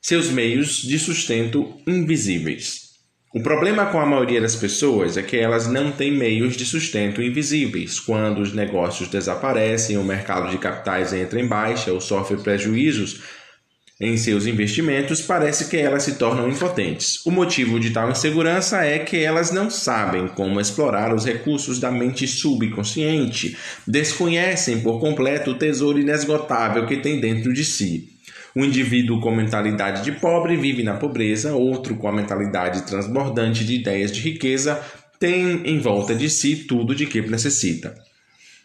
Seus 0.00 0.30
meios 0.30 0.82
de 0.82 0.98
sustento 0.98 1.76
invisíveis. 1.86 2.81
O 3.34 3.42
problema 3.42 3.86
com 3.86 3.98
a 3.98 4.04
maioria 4.04 4.42
das 4.42 4.54
pessoas 4.54 5.16
é 5.16 5.22
que 5.22 5.38
elas 5.38 5.66
não 5.66 5.90
têm 5.90 6.12
meios 6.12 6.54
de 6.54 6.66
sustento 6.66 7.22
invisíveis. 7.22 7.98
Quando 7.98 8.42
os 8.42 8.52
negócios 8.52 9.08
desaparecem, 9.08 9.96
o 9.96 10.04
mercado 10.04 10.50
de 10.50 10.58
capitais 10.58 11.14
entra 11.14 11.40
em 11.40 11.46
baixa 11.46 11.90
ou 11.90 11.98
sofre 11.98 12.36
prejuízos, 12.36 13.22
em 13.98 14.18
seus 14.18 14.46
investimentos, 14.46 15.22
parece 15.22 15.70
que 15.70 15.78
elas 15.78 16.02
se 16.02 16.16
tornam 16.16 16.46
impotentes. 16.46 17.24
O 17.24 17.30
motivo 17.30 17.80
de 17.80 17.90
tal 17.90 18.10
insegurança 18.10 18.84
é 18.84 18.98
que 18.98 19.16
elas 19.18 19.50
não 19.50 19.70
sabem 19.70 20.28
como 20.28 20.60
explorar 20.60 21.14
os 21.14 21.24
recursos 21.24 21.80
da 21.80 21.90
mente 21.90 22.26
subconsciente, 22.26 23.56
desconhecem 23.86 24.80
por 24.80 25.00
completo 25.00 25.52
o 25.52 25.58
tesouro 25.58 25.98
inesgotável 25.98 26.84
que 26.86 26.98
tem 26.98 27.18
dentro 27.18 27.50
de 27.54 27.64
si. 27.64 28.11
Um 28.54 28.64
indivíduo 28.64 29.20
com 29.20 29.34
mentalidade 29.34 30.02
de 30.02 30.12
pobre 30.12 30.56
vive 30.56 30.82
na 30.82 30.94
pobreza, 30.94 31.54
outro 31.54 31.96
com 31.96 32.08
a 32.08 32.12
mentalidade 32.12 32.82
transbordante 32.82 33.64
de 33.64 33.74
ideias 33.74 34.12
de 34.12 34.20
riqueza 34.20 34.80
tem 35.18 35.62
em 35.64 35.78
volta 35.78 36.14
de 36.14 36.28
si 36.28 36.56
tudo 36.56 36.94
de 36.94 37.06
que 37.06 37.20
necessita. 37.20 37.94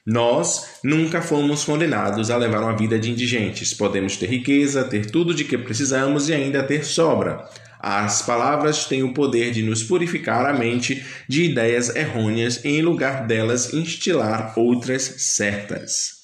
Nós 0.05 0.79
nunca 0.83 1.21
fomos 1.21 1.63
condenados 1.63 2.31
a 2.31 2.37
levar 2.37 2.63
uma 2.63 2.75
vida 2.75 2.97
de 2.97 3.11
indigentes. 3.11 3.73
Podemos 3.73 4.17
ter 4.17 4.27
riqueza, 4.27 4.83
ter 4.83 5.11
tudo 5.11 5.33
de 5.33 5.43
que 5.43 5.57
precisamos 5.57 6.29
e 6.29 6.33
ainda 6.33 6.63
ter 6.63 6.83
sobra. 6.83 7.45
As 7.79 8.21
palavras 8.23 8.85
têm 8.85 9.03
o 9.03 9.13
poder 9.13 9.51
de 9.51 9.61
nos 9.61 9.83
purificar 9.83 10.45
a 10.45 10.53
mente 10.53 11.05
de 11.27 11.43
ideias 11.43 11.95
errôneas 11.95 12.63
e, 12.65 12.69
em 12.69 12.81
lugar 12.81 13.27
delas, 13.27 13.73
instilar 13.73 14.57
outras 14.57 15.03
certas. 15.03 16.16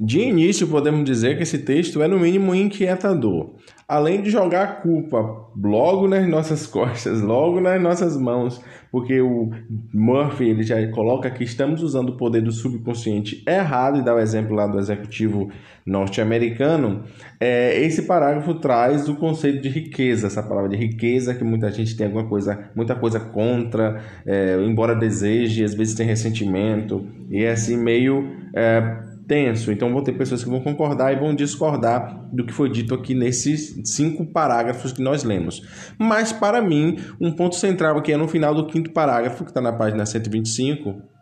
De 0.00 0.20
início, 0.20 0.68
podemos 0.68 1.04
dizer 1.04 1.36
que 1.36 1.42
esse 1.42 1.58
texto 1.58 2.02
é 2.02 2.08
no 2.08 2.18
mínimo 2.18 2.54
inquietador 2.54 3.50
além 3.88 4.20
de 4.20 4.28
jogar 4.28 4.64
a 4.64 4.66
culpa 4.66 5.46
logo 5.56 6.06
nas 6.06 6.28
nossas 6.28 6.66
costas, 6.68 7.22
logo 7.22 7.58
nas 7.58 7.80
nossas 7.80 8.18
mãos, 8.18 8.60
porque 8.92 9.18
o 9.18 9.50
Murphy 9.92 10.50
ele 10.50 10.62
já 10.62 10.86
coloca 10.90 11.30
que 11.30 11.42
estamos 11.42 11.82
usando 11.82 12.10
o 12.10 12.16
poder 12.16 12.42
do 12.42 12.52
subconsciente 12.52 13.42
errado 13.48 13.98
e 13.98 14.02
dá 14.02 14.14
o 14.14 14.18
exemplo 14.18 14.54
lá 14.54 14.66
do 14.66 14.78
executivo 14.78 15.50
norte-americano. 15.86 17.04
É, 17.40 17.80
esse 17.82 18.02
parágrafo 18.02 18.54
traz 18.54 19.08
o 19.08 19.16
conceito 19.16 19.62
de 19.62 19.70
riqueza, 19.70 20.26
essa 20.26 20.42
palavra 20.42 20.68
de 20.68 20.76
riqueza 20.76 21.34
que 21.34 21.44
muita 21.44 21.70
gente 21.70 21.96
tem 21.96 22.06
alguma 22.06 22.26
coisa, 22.26 22.70
muita 22.74 22.94
coisa 22.94 23.18
contra, 23.18 24.02
é, 24.26 24.58
embora 24.62 24.94
deseje, 24.94 25.64
às 25.64 25.72
vezes 25.72 25.94
tem 25.94 26.06
ressentimento 26.06 27.06
e 27.30 27.42
é 27.42 27.52
assim 27.52 27.76
meio 27.76 28.30
é, 28.54 29.07
tenso. 29.28 29.70
Então 29.70 29.92
vão 29.92 30.02
ter 30.02 30.12
pessoas 30.12 30.42
que 30.42 30.50
vão 30.50 30.60
concordar 30.60 31.12
e 31.12 31.16
vão 31.16 31.34
discordar 31.34 32.26
do 32.32 32.44
que 32.44 32.52
foi 32.52 32.70
dito 32.70 32.94
aqui 32.94 33.14
nesses 33.14 33.78
cinco 33.84 34.26
parágrafos 34.26 34.90
que 34.90 35.02
nós 35.02 35.22
lemos. 35.22 35.62
Mas 35.98 36.32
para 36.32 36.60
mim, 36.60 36.96
um 37.20 37.30
ponto 37.30 37.54
central 37.54 37.98
aqui 37.98 38.12
é 38.12 38.16
no 38.16 38.26
final 38.26 38.54
do 38.54 38.66
quinto 38.66 38.90
parágrafo, 38.90 39.44
que 39.44 39.50
está 39.50 39.60
na 39.60 39.72
página 39.72 40.04
125, 40.04 41.17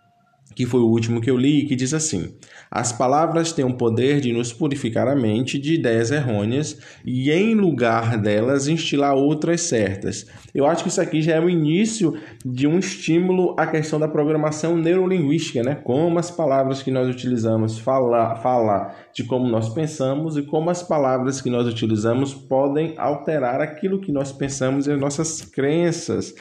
que 0.56 0.64
foi 0.64 0.80
o 0.80 0.88
último 0.88 1.20
que 1.20 1.30
eu 1.30 1.36
li, 1.36 1.66
que 1.66 1.76
diz 1.76 1.92
assim: 1.92 2.34
As 2.70 2.90
palavras 2.90 3.52
têm 3.52 3.64
o 3.64 3.76
poder 3.76 4.20
de 4.20 4.32
nos 4.32 4.54
purificar 4.54 5.06
a 5.06 5.14
mente 5.14 5.58
de 5.58 5.74
ideias 5.74 6.10
errôneas 6.10 6.78
e, 7.04 7.30
em 7.30 7.54
lugar 7.54 8.16
delas, 8.16 8.66
instilar 8.66 9.14
outras 9.14 9.60
certas. 9.60 10.26
Eu 10.54 10.66
acho 10.66 10.82
que 10.82 10.88
isso 10.88 11.00
aqui 11.00 11.20
já 11.20 11.34
é 11.34 11.40
o 11.40 11.50
início 11.50 12.18
de 12.42 12.66
um 12.66 12.78
estímulo 12.78 13.54
à 13.58 13.66
questão 13.66 14.00
da 14.00 14.08
programação 14.08 14.78
neurolinguística, 14.78 15.62
né? 15.62 15.74
Como 15.74 16.18
as 16.18 16.30
palavras 16.30 16.82
que 16.82 16.90
nós 16.90 17.06
utilizamos 17.06 17.78
falar, 17.78 18.36
falar 18.36 18.96
de 19.14 19.24
como 19.24 19.46
nós 19.46 19.68
pensamos 19.68 20.38
e 20.38 20.42
como 20.42 20.70
as 20.70 20.82
palavras 20.82 21.42
que 21.42 21.50
nós 21.50 21.66
utilizamos 21.66 22.32
podem 22.32 22.94
alterar 22.96 23.60
aquilo 23.60 24.00
que 24.00 24.10
nós 24.10 24.32
pensamos 24.32 24.86
e 24.86 24.92
as 24.92 24.98
nossas 24.98 25.42
crenças. 25.42 26.34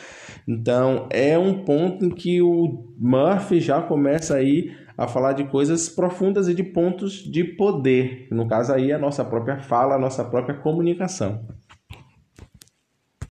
Então, 0.48 1.08
é 1.10 1.38
um 1.38 1.64
ponto 1.64 2.06
em 2.06 2.10
que 2.10 2.42
o 2.42 2.94
Murphy 2.98 3.60
já 3.60 3.82
começa 3.82 4.36
aí 4.36 4.72
a 4.98 5.08
falar 5.08 5.34
de 5.34 5.46
coisas 5.46 5.90
profundas 5.90 6.48
e 6.48 6.54
de 6.54 6.64
pontos 6.64 7.14
de 7.14 7.44
poder. 7.44 8.28
No 8.32 8.48
caso 8.48 8.72
aí, 8.72 8.92
a 8.92 9.00
nossa 9.00 9.26
própria 9.26 9.60
fala, 9.60 9.96
a 9.96 10.00
nossa 10.00 10.24
própria 10.24 10.56
comunicação. 10.56 11.46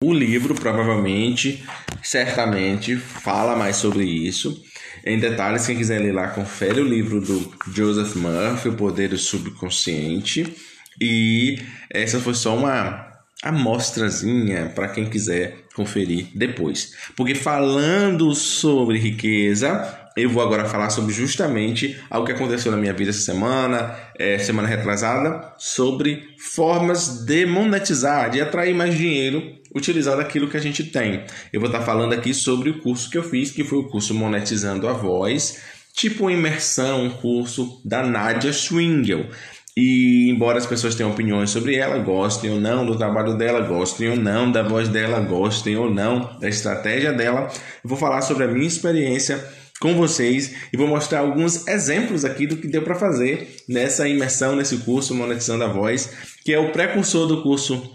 O 0.03 0.11
livro 0.11 0.53
provavelmente, 0.53 1.63
certamente, 2.01 2.97
fala 2.97 3.55
mais 3.55 3.77
sobre 3.77 4.03
isso. 4.03 4.61
Em 5.05 5.17
detalhes, 5.17 5.65
quem 5.65 5.77
quiser 5.77 5.99
ler 5.99 6.13
lá, 6.13 6.27
confere 6.29 6.81
o 6.81 6.87
livro 6.87 7.21
do 7.21 7.53
Joseph 7.73 8.15
Murphy, 8.15 8.69
O 8.69 8.75
Poder 8.75 9.09
do 9.09 9.17
Subconsciente. 9.17 10.53
E 10.99 11.57
essa 11.89 12.19
foi 12.19 12.33
só 12.33 12.55
uma 12.57 13.12
amostrazinha 13.43 14.71
para 14.73 14.87
quem 14.87 15.05
quiser 15.05 15.65
conferir 15.75 16.27
depois. 16.33 16.93
Porque 17.15 17.35
falando 17.35 18.33
sobre 18.33 18.97
riqueza, 18.97 19.99
eu 20.15 20.29
vou 20.29 20.41
agora 20.41 20.65
falar 20.65 20.89
sobre 20.89 21.13
justamente 21.13 21.99
algo 22.09 22.25
que 22.25 22.31
aconteceu 22.31 22.71
na 22.71 22.77
minha 22.77 22.93
vida 22.93 23.09
essa 23.09 23.21
semana, 23.21 23.95
é, 24.17 24.37
semana 24.37 24.67
retrasada, 24.67 25.53
sobre 25.57 26.35
formas 26.37 27.25
de 27.25 27.45
monetizar, 27.45 28.29
de 28.29 28.39
atrair 28.39 28.73
mais 28.73 28.95
dinheiro 28.95 29.61
utilizando 29.75 30.21
aquilo 30.21 30.47
que 30.47 30.57
a 30.57 30.61
gente 30.61 30.83
tem. 30.83 31.23
Eu 31.51 31.59
vou 31.59 31.67
estar 31.67 31.81
falando 31.81 32.13
aqui 32.13 32.33
sobre 32.33 32.69
o 32.69 32.79
curso 32.79 33.09
que 33.09 33.17
eu 33.17 33.23
fiz, 33.23 33.51
que 33.51 33.63
foi 33.63 33.79
o 33.79 33.87
curso 33.87 34.13
Monetizando 34.13 34.87
a 34.87 34.93
Voz, 34.93 35.61
tipo 35.95 36.25
uma 36.25 36.31
imersão, 36.31 37.05
um 37.05 37.09
curso 37.09 37.81
da 37.83 38.03
Nadia 38.03 38.53
Swingel. 38.53 39.27
E 39.75 40.29
embora 40.29 40.59
as 40.59 40.67
pessoas 40.67 40.93
tenham 40.93 41.11
opiniões 41.11 41.49
sobre 41.49 41.75
ela, 41.75 41.97
gostem 41.97 42.51
ou 42.51 42.59
não 42.59 42.85
do 42.85 42.95
trabalho 42.95 43.35
dela, 43.35 43.61
gostem 43.61 44.09
ou 44.09 44.15
não 44.15 44.51
da 44.51 44.61
voz 44.61 44.87
dela, 44.87 45.19
gostem 45.19 45.75
ou 45.75 45.89
não 45.89 46.37
da 46.39 46.47
estratégia 46.47 47.11
dela, 47.11 47.51
eu 47.83 47.89
vou 47.89 47.97
falar 47.97 48.21
sobre 48.21 48.43
a 48.43 48.47
minha 48.47 48.67
experiência 48.67 49.43
com 49.79 49.95
vocês 49.95 50.53
e 50.71 50.77
vou 50.77 50.87
mostrar 50.87 51.19
alguns 51.19 51.67
exemplos 51.67 52.23
aqui 52.23 52.45
do 52.45 52.57
que 52.57 52.67
deu 52.67 52.83
para 52.83 52.93
fazer 52.93 53.63
nessa 53.67 54.07
imersão, 54.07 54.55
nesse 54.55 54.77
curso 54.77 55.15
Monetizando 55.15 55.63
a 55.63 55.67
Voz, 55.67 56.09
que 56.45 56.53
é 56.53 56.59
o 56.59 56.71
precursor 56.71 57.27
do 57.27 57.41
curso 57.41 57.91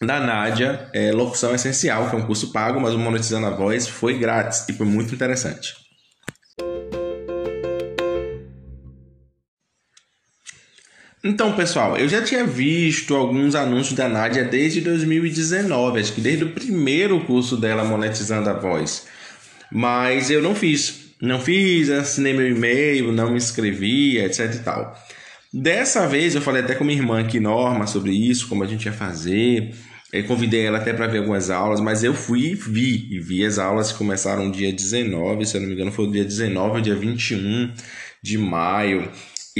da 0.00 0.20
Nádia, 0.20 0.88
é, 0.94 1.10
Locução 1.10 1.52
Essencial, 1.52 2.08
que 2.08 2.14
é 2.14 2.18
um 2.18 2.26
curso 2.26 2.52
pago, 2.52 2.80
mas 2.80 2.94
o 2.94 2.98
Monetizando 2.98 3.46
a 3.46 3.50
Voz 3.50 3.88
foi 3.88 4.16
grátis 4.16 4.68
e 4.68 4.72
foi 4.72 4.86
muito 4.86 5.12
interessante. 5.12 5.87
Então, 11.28 11.52
pessoal, 11.52 11.98
eu 11.98 12.08
já 12.08 12.22
tinha 12.22 12.42
visto 12.46 13.14
alguns 13.14 13.54
anúncios 13.54 13.94
da 13.94 14.08
Nádia 14.08 14.44
desde 14.44 14.80
2019, 14.80 16.00
acho 16.00 16.14
que 16.14 16.22
desde 16.22 16.44
o 16.44 16.52
primeiro 16.52 17.20
curso 17.20 17.54
dela 17.54 17.84
Monetizando 17.84 18.48
a 18.48 18.54
Voz. 18.54 19.06
Mas 19.70 20.30
eu 20.30 20.40
não 20.40 20.54
fiz. 20.54 21.12
Não 21.20 21.38
fiz, 21.38 21.90
assinei 21.90 22.32
meu 22.32 22.48
e-mail, 22.48 23.12
não 23.12 23.32
me 23.32 23.36
inscrevi, 23.36 24.16
etc 24.16 24.54
e 24.54 24.58
tal. 24.60 24.98
Dessa 25.52 26.06
vez 26.08 26.34
eu 26.34 26.40
falei 26.40 26.62
até 26.62 26.74
com 26.74 26.82
minha 26.82 26.98
irmã 26.98 27.20
aqui, 27.20 27.38
Norma, 27.38 27.86
sobre 27.86 28.12
isso, 28.12 28.48
como 28.48 28.64
a 28.64 28.66
gente 28.66 28.86
ia 28.86 28.92
fazer. 28.92 29.74
Eu 30.10 30.24
convidei 30.24 30.64
ela 30.64 30.78
até 30.78 30.94
para 30.94 31.08
ver 31.08 31.18
algumas 31.18 31.50
aulas, 31.50 31.78
mas 31.78 32.02
eu 32.02 32.14
fui 32.14 32.52
e 32.52 32.54
vi. 32.54 33.06
E 33.14 33.20
vi 33.20 33.44
as 33.44 33.58
aulas 33.58 33.92
que 33.92 33.98
começaram 33.98 34.50
dia 34.50 34.72
19, 34.72 35.44
se 35.44 35.58
eu 35.58 35.60
não 35.60 35.68
me 35.68 35.74
engano, 35.74 35.92
foi 35.92 36.06
o 36.06 36.10
dia 36.10 36.24
19 36.24 36.76
ou 36.76 36.80
dia 36.80 36.94
21 36.94 37.70
de 38.22 38.38
maio. 38.38 39.10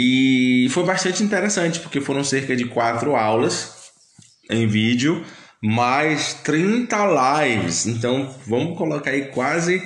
E 0.01 0.69
foi 0.71 0.85
bastante 0.85 1.25
interessante, 1.25 1.81
porque 1.81 2.01
foram 2.01 2.23
cerca 2.23 2.55
de 2.55 2.67
quatro 2.67 3.17
aulas 3.17 3.91
em 4.49 4.65
vídeo, 4.65 5.25
mais 5.61 6.35
30 6.35 6.97
lives. 7.43 7.85
Então 7.85 8.33
vamos 8.47 8.79
colocar 8.79 9.11
aí 9.11 9.23
quase 9.33 9.83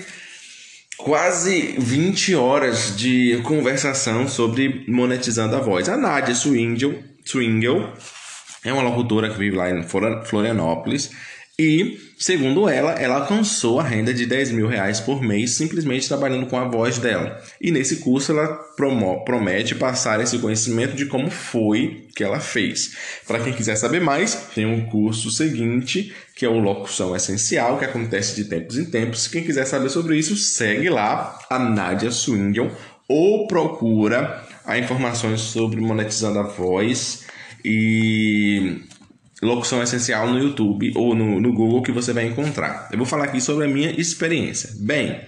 quase 0.99 1.77
20 1.79 2.35
horas 2.35 2.95
de 2.95 3.41
conversação 3.45 4.29
sobre 4.29 4.85
monetizando 4.87 5.57
a 5.57 5.61
voz. 5.61 5.89
A 5.89 5.97
Nadia 5.97 6.35
Swingel, 6.35 7.03
Swingel 7.25 7.91
é 8.67 8.71
uma 8.71 8.83
locutora 8.83 9.31
que 9.31 9.39
vive 9.39 9.57
lá 9.57 9.71
em 9.71 9.83
Florianópolis. 9.83 11.11
E, 11.59 11.99
segundo 12.19 12.67
ela, 12.67 12.93
ela 12.93 13.17
alcançou 13.17 13.79
a 13.79 13.83
renda 13.83 14.15
de 14.15 14.25
10 14.25 14.53
mil 14.53 14.67
reais 14.67 15.01
por 15.01 15.23
mês 15.23 15.51
simplesmente 15.51 16.09
trabalhando 16.09 16.47
com 16.47 16.57
a 16.57 16.67
voz 16.67 16.97
dela. 16.97 17.43
E 17.61 17.71
nesse 17.71 17.97
curso 17.97 18.33
ela 18.33 18.49
promete 19.27 19.75
passar 19.75 20.21
esse 20.21 20.39
conhecimento 20.39 20.97
de 20.97 21.07
como 21.07 21.31
foi 21.31 22.07
que 22.17 22.25
ela 22.25 22.41
fez. 22.41 22.97
Para 23.27 23.39
quem 23.41 23.53
quiser 23.53 23.77
saber 23.77 24.01
mais, 24.01 24.35
tem 24.55 24.65
um 24.65 24.87
curso 24.87 25.31
seguinte, 25.31 26.15
que 26.35 26.47
é 26.47 26.49
o 26.49 26.59
Locução 26.59 27.15
Essencial, 27.15 27.79
que 27.79 27.85
acontece 27.85 28.35
de 28.35 28.47
tempos 28.47 28.79
em 28.79 28.87
tempos. 28.87 29.29
Quem 29.29 29.45
quiser 29.45 29.67
saber 29.67 29.91
sobre 29.91 30.19
isso, 30.19 30.35
segue 30.37 30.89
lá 30.89 31.39
a 31.51 31.59
Nadia 31.59 32.11
Swingle 32.11 32.73
ou 33.07 33.47
procura 33.47 34.43
a 34.65 34.79
informações 34.79 35.43
sobre 35.43 35.83
monetizando 35.83 36.39
a 36.39 36.45
voz 36.45 37.25
e 37.65 38.81
locução 39.43 39.83
essencial 39.83 40.29
no 40.29 40.39
YouTube 40.39 40.93
ou 40.95 41.15
no, 41.15 41.41
no 41.41 41.53
Google 41.53 41.83
que 41.83 41.93
você 41.93 42.13
vai 42.13 42.27
encontrar. 42.27 42.89
Eu 42.93 42.99
vou 42.99 43.07
falar 43.07 43.25
aqui 43.25 43.41
sobre 43.41 43.65
a 43.65 43.69
minha 43.69 43.91
experiência. 43.91 44.71
Bem, 44.79 45.21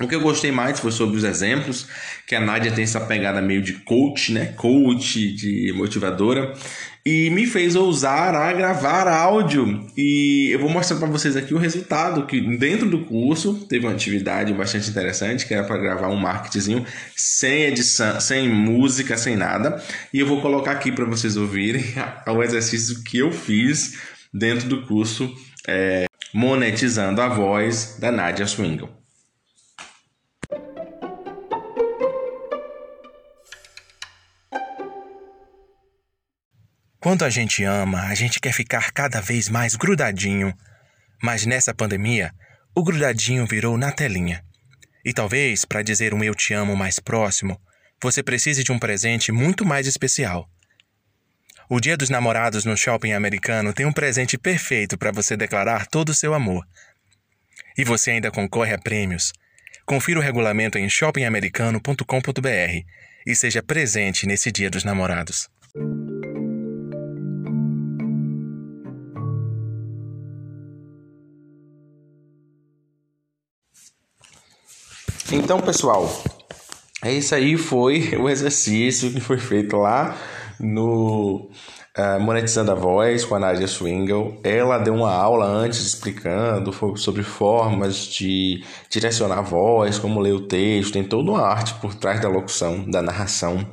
o 0.00 0.08
que 0.08 0.14
eu 0.14 0.20
gostei 0.20 0.50
mais 0.50 0.80
foi 0.80 0.92
sobre 0.92 1.16
os 1.16 1.24
exemplos, 1.24 1.86
que 2.26 2.34
a 2.34 2.40
Nádia 2.40 2.72
tem 2.72 2.84
essa 2.84 3.00
pegada 3.00 3.40
meio 3.40 3.62
de 3.62 3.74
coach, 3.74 4.32
né? 4.32 4.46
Coach, 4.56 5.32
de 5.34 5.72
motivadora 5.74 6.54
e 7.06 7.30
me 7.30 7.46
fez 7.46 7.76
ousar 7.76 8.34
a 8.34 8.52
gravar 8.52 9.06
áudio. 9.06 9.86
E 9.96 10.50
eu 10.50 10.58
vou 10.58 10.68
mostrar 10.68 10.98
para 10.98 11.06
vocês 11.06 11.36
aqui 11.36 11.54
o 11.54 11.58
resultado 11.58 12.26
que 12.26 12.40
dentro 12.58 12.90
do 12.90 13.04
curso 13.04 13.64
teve 13.68 13.86
uma 13.86 13.94
atividade 13.94 14.52
bastante 14.52 14.90
interessante, 14.90 15.46
que 15.46 15.54
era 15.54 15.62
para 15.62 15.78
gravar 15.78 16.08
um 16.08 16.16
marketing 16.16 16.84
sem 17.14 17.62
edição, 17.62 18.18
sem 18.18 18.48
música, 18.48 19.16
sem 19.16 19.36
nada. 19.36 19.80
E 20.12 20.18
eu 20.18 20.26
vou 20.26 20.42
colocar 20.42 20.72
aqui 20.72 20.90
para 20.90 21.04
vocês 21.04 21.36
ouvirem 21.36 21.84
o 22.26 22.42
exercício 22.42 23.04
que 23.04 23.18
eu 23.18 23.30
fiz 23.30 24.00
dentro 24.34 24.68
do 24.68 24.84
curso 24.84 25.32
é, 25.68 26.06
Monetizando 26.34 27.22
a 27.22 27.28
Voz 27.28 27.98
da 28.00 28.10
Nadia 28.10 28.48
Swingle. 28.48 29.05
Quando 37.06 37.24
a 37.24 37.30
gente 37.30 37.62
ama, 37.62 38.02
a 38.08 38.16
gente 38.16 38.40
quer 38.40 38.52
ficar 38.52 38.90
cada 38.90 39.20
vez 39.20 39.48
mais 39.48 39.76
grudadinho. 39.76 40.52
Mas 41.22 41.46
nessa 41.46 41.72
pandemia, 41.72 42.32
o 42.74 42.82
grudadinho 42.82 43.46
virou 43.46 43.78
na 43.78 43.92
telinha. 43.92 44.42
E 45.04 45.12
talvez, 45.12 45.64
para 45.64 45.82
dizer 45.82 46.12
um 46.12 46.24
eu 46.24 46.34
te 46.34 46.52
amo 46.52 46.74
mais 46.74 46.98
próximo, 46.98 47.60
você 48.02 48.24
precise 48.24 48.64
de 48.64 48.72
um 48.72 48.78
presente 48.80 49.30
muito 49.30 49.64
mais 49.64 49.86
especial. 49.86 50.50
O 51.70 51.78
Dia 51.78 51.96
dos 51.96 52.10
Namorados 52.10 52.64
no 52.64 52.76
shopping 52.76 53.12
americano 53.12 53.72
tem 53.72 53.86
um 53.86 53.92
presente 53.92 54.36
perfeito 54.36 54.98
para 54.98 55.12
você 55.12 55.36
declarar 55.36 55.86
todo 55.86 56.08
o 56.08 56.14
seu 56.14 56.34
amor. 56.34 56.66
E 57.78 57.84
você 57.84 58.10
ainda 58.10 58.32
concorre 58.32 58.74
a 58.74 58.78
prêmios. 58.78 59.32
Confira 59.84 60.18
o 60.18 60.22
regulamento 60.24 60.76
em 60.76 60.88
shoppingamericano.com.br 60.88 62.84
e 63.24 63.36
seja 63.36 63.62
presente 63.62 64.26
nesse 64.26 64.50
Dia 64.50 64.68
dos 64.68 64.82
Namorados. 64.82 65.48
Então, 75.32 75.60
pessoal, 75.60 76.08
é 77.02 77.12
isso 77.12 77.34
aí 77.34 77.56
foi 77.56 78.14
o 78.18 78.28
exercício 78.28 79.10
que 79.12 79.20
foi 79.20 79.38
feito 79.38 79.76
lá 79.76 80.16
no 80.60 81.50
uh, 81.98 82.20
Monetizando 82.20 82.70
a 82.70 82.74
Voz 82.74 83.24
com 83.24 83.34
a 83.34 83.40
Nadia 83.40 83.66
Swingle. 83.66 84.40
Ela 84.44 84.78
deu 84.78 84.94
uma 84.94 85.12
aula 85.12 85.46
antes 85.46 85.80
explicando 85.80 86.72
sobre 86.96 87.24
formas 87.24 88.06
de 88.06 88.62
direcionar 88.88 89.38
a 89.38 89.42
voz, 89.42 89.98
como 89.98 90.20
ler 90.20 90.32
o 90.32 90.46
texto, 90.46 90.92
tem 90.92 91.04
toda 91.04 91.30
uma 91.30 91.42
arte 91.42 91.74
por 91.74 91.94
trás 91.94 92.20
da 92.20 92.28
locução, 92.28 92.88
da 92.88 93.02
narração. 93.02 93.66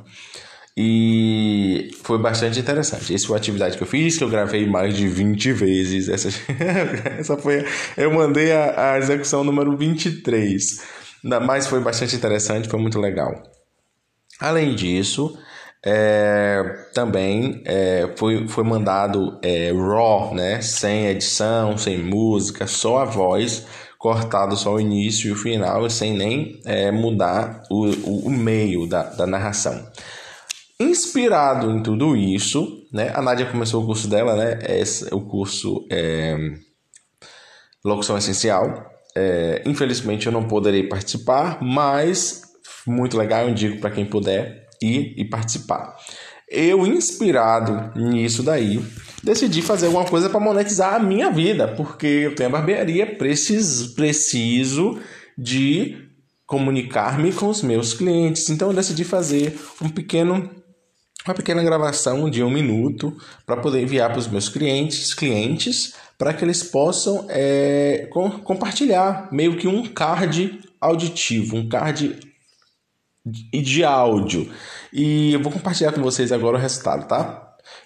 E 0.76 1.92
foi 2.02 2.18
bastante 2.18 2.58
interessante. 2.58 3.14
Essa 3.14 3.28
foi 3.28 3.36
a 3.36 3.38
atividade 3.38 3.76
que 3.76 3.82
eu 3.84 3.86
fiz, 3.86 4.18
que 4.18 4.24
eu 4.24 4.28
gravei 4.28 4.66
mais 4.66 4.96
de 4.96 5.06
20 5.06 5.52
vezes. 5.52 6.08
Essa, 6.08 6.30
essa 7.16 7.36
foi. 7.36 7.64
Eu 7.96 8.12
mandei 8.12 8.50
a, 8.50 8.94
a 8.94 8.98
execução 8.98 9.44
número 9.44 9.76
23 9.76 11.03
mas 11.24 11.66
foi 11.66 11.80
bastante 11.80 12.14
interessante, 12.14 12.68
foi 12.68 12.78
muito 12.78 13.00
legal. 13.00 13.42
Além 14.38 14.74
disso, 14.74 15.38
é, 15.84 16.62
também 16.92 17.62
é, 17.64 18.12
foi, 18.16 18.48
foi 18.48 18.64
mandado 18.64 19.38
é, 19.42 19.70
raw, 19.72 20.34
né? 20.34 20.60
sem 20.60 21.06
edição, 21.06 21.76
sem 21.78 21.98
música, 21.98 22.66
só 22.66 22.98
a 22.98 23.04
voz, 23.04 23.66
cortado 23.98 24.56
só 24.56 24.74
o 24.74 24.80
início 24.80 25.28
e 25.28 25.32
o 25.32 25.36
final, 25.36 25.88
sem 25.88 26.16
nem 26.16 26.60
é, 26.64 26.90
mudar 26.90 27.62
o, 27.70 27.86
o, 27.86 28.26
o, 28.26 28.30
meio 28.30 28.86
da, 28.86 29.04
da 29.04 29.26
narração. 29.26 29.86
Inspirado 30.78 31.70
em 31.70 31.82
tudo 31.82 32.16
isso, 32.16 32.86
né? 32.92 33.12
a 33.14 33.22
Nádia 33.22 33.46
começou 33.46 33.82
o 33.82 33.86
curso 33.86 34.08
dela, 34.08 34.34
né? 34.36 34.58
Esse, 34.68 35.06
o 35.14 35.20
curso 35.20 35.86
é, 35.90 36.36
Locução 37.84 38.18
Essencial, 38.18 38.90
é, 39.16 39.62
infelizmente 39.64 40.26
eu 40.26 40.32
não 40.32 40.44
poderei 40.44 40.84
participar, 40.84 41.62
mas 41.62 42.42
muito 42.86 43.16
legal, 43.16 43.44
eu 43.44 43.50
indico 43.50 43.80
para 43.80 43.90
quem 43.90 44.04
puder 44.04 44.68
ir 44.82 45.14
e 45.16 45.24
participar. 45.24 45.96
Eu, 46.48 46.86
inspirado 46.86 47.98
nisso 47.98 48.42
daí, 48.42 48.84
decidi 49.22 49.62
fazer 49.62 49.86
alguma 49.86 50.04
coisa 50.04 50.28
para 50.28 50.38
monetizar 50.38 50.94
a 50.94 50.98
minha 50.98 51.30
vida, 51.30 51.68
porque 51.68 52.06
eu 52.06 52.34
tenho 52.34 52.50
a 52.50 52.52
barbearia, 52.52 53.16
preciso, 53.16 53.94
preciso 53.94 55.00
de 55.36 55.96
comunicar-me 56.46 57.32
com 57.32 57.48
os 57.48 57.62
meus 57.62 57.94
clientes. 57.94 58.50
Então 58.50 58.68
eu 58.68 58.74
decidi 58.74 59.04
fazer 59.04 59.58
um 59.80 59.88
pequeno 59.88 60.50
uma 61.26 61.34
pequena 61.34 61.62
gravação 61.62 62.28
de 62.28 62.42
um 62.42 62.50
minuto 62.50 63.16
para 63.46 63.56
poder 63.56 63.80
enviar 63.80 64.10
para 64.10 64.18
os 64.18 64.28
meus 64.28 64.50
clientes, 64.50 65.14
clientes 65.14 65.94
para 66.18 66.32
que 66.32 66.44
eles 66.44 66.62
possam 66.62 67.26
é, 67.28 68.08
com, 68.12 68.30
compartilhar 68.30 69.28
meio 69.32 69.56
que 69.56 69.66
um 69.66 69.86
card 69.86 70.60
auditivo, 70.80 71.56
um 71.56 71.68
card 71.68 72.18
de, 73.24 73.62
de 73.62 73.84
áudio. 73.84 74.50
E 74.92 75.32
eu 75.32 75.42
vou 75.42 75.52
compartilhar 75.52 75.92
com 75.92 76.02
vocês 76.02 76.30
agora 76.30 76.56
o 76.56 76.60
resultado, 76.60 77.06
tá? 77.08 77.44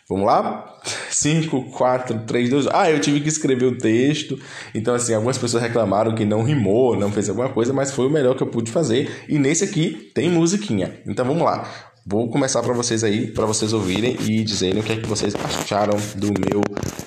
Vamos 0.09 0.27
lá? 0.27 0.79
5, 1.11 1.71
4, 1.71 2.21
3, 2.27 2.51
2. 2.51 2.67
Ah, 2.73 2.91
eu 2.91 3.01
tive 3.01 3.21
que 3.21 3.29
escrever 3.29 3.67
o 3.67 3.77
texto. 3.77 4.41
Então, 4.75 4.95
assim, 4.95 5.15
algumas 5.15 5.39
pessoas 5.39 5.63
reclamaram 5.63 6.15
que 6.15 6.25
não 6.25 6.43
rimou, 6.43 6.97
não 6.97 7.13
fez 7.13 7.29
alguma 7.29 7.51
coisa, 7.51 7.73
mas 7.73 7.93
foi 7.93 8.07
o 8.07 8.11
melhor 8.11 8.35
que 8.35 8.43
eu 8.43 8.47
pude 8.47 8.71
fazer. 8.71 9.25
E 9.29 9.39
nesse 9.39 9.65
aqui 9.65 10.11
tem 10.15 10.31
musiquinha. 10.31 11.01
Então 11.07 11.25
vamos 11.25 11.43
lá. 11.43 11.69
Vou 12.07 12.31
começar 12.31 12.63
para 12.63 12.73
vocês 12.73 13.05
aí, 13.05 13.27
para 13.27 13.45
vocês 13.45 13.75
ouvirem 13.75 14.17
e 14.21 14.43
dizerem 14.43 14.81
o 14.81 14.83
que 14.83 14.93
é 14.93 14.97
que 14.97 15.07
vocês 15.07 15.35
acharam 15.35 15.95
do 16.17 16.29
meu 16.29 16.63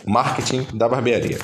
marketing 0.06 0.66
da 0.74 0.88
barbearia. 0.88 1.38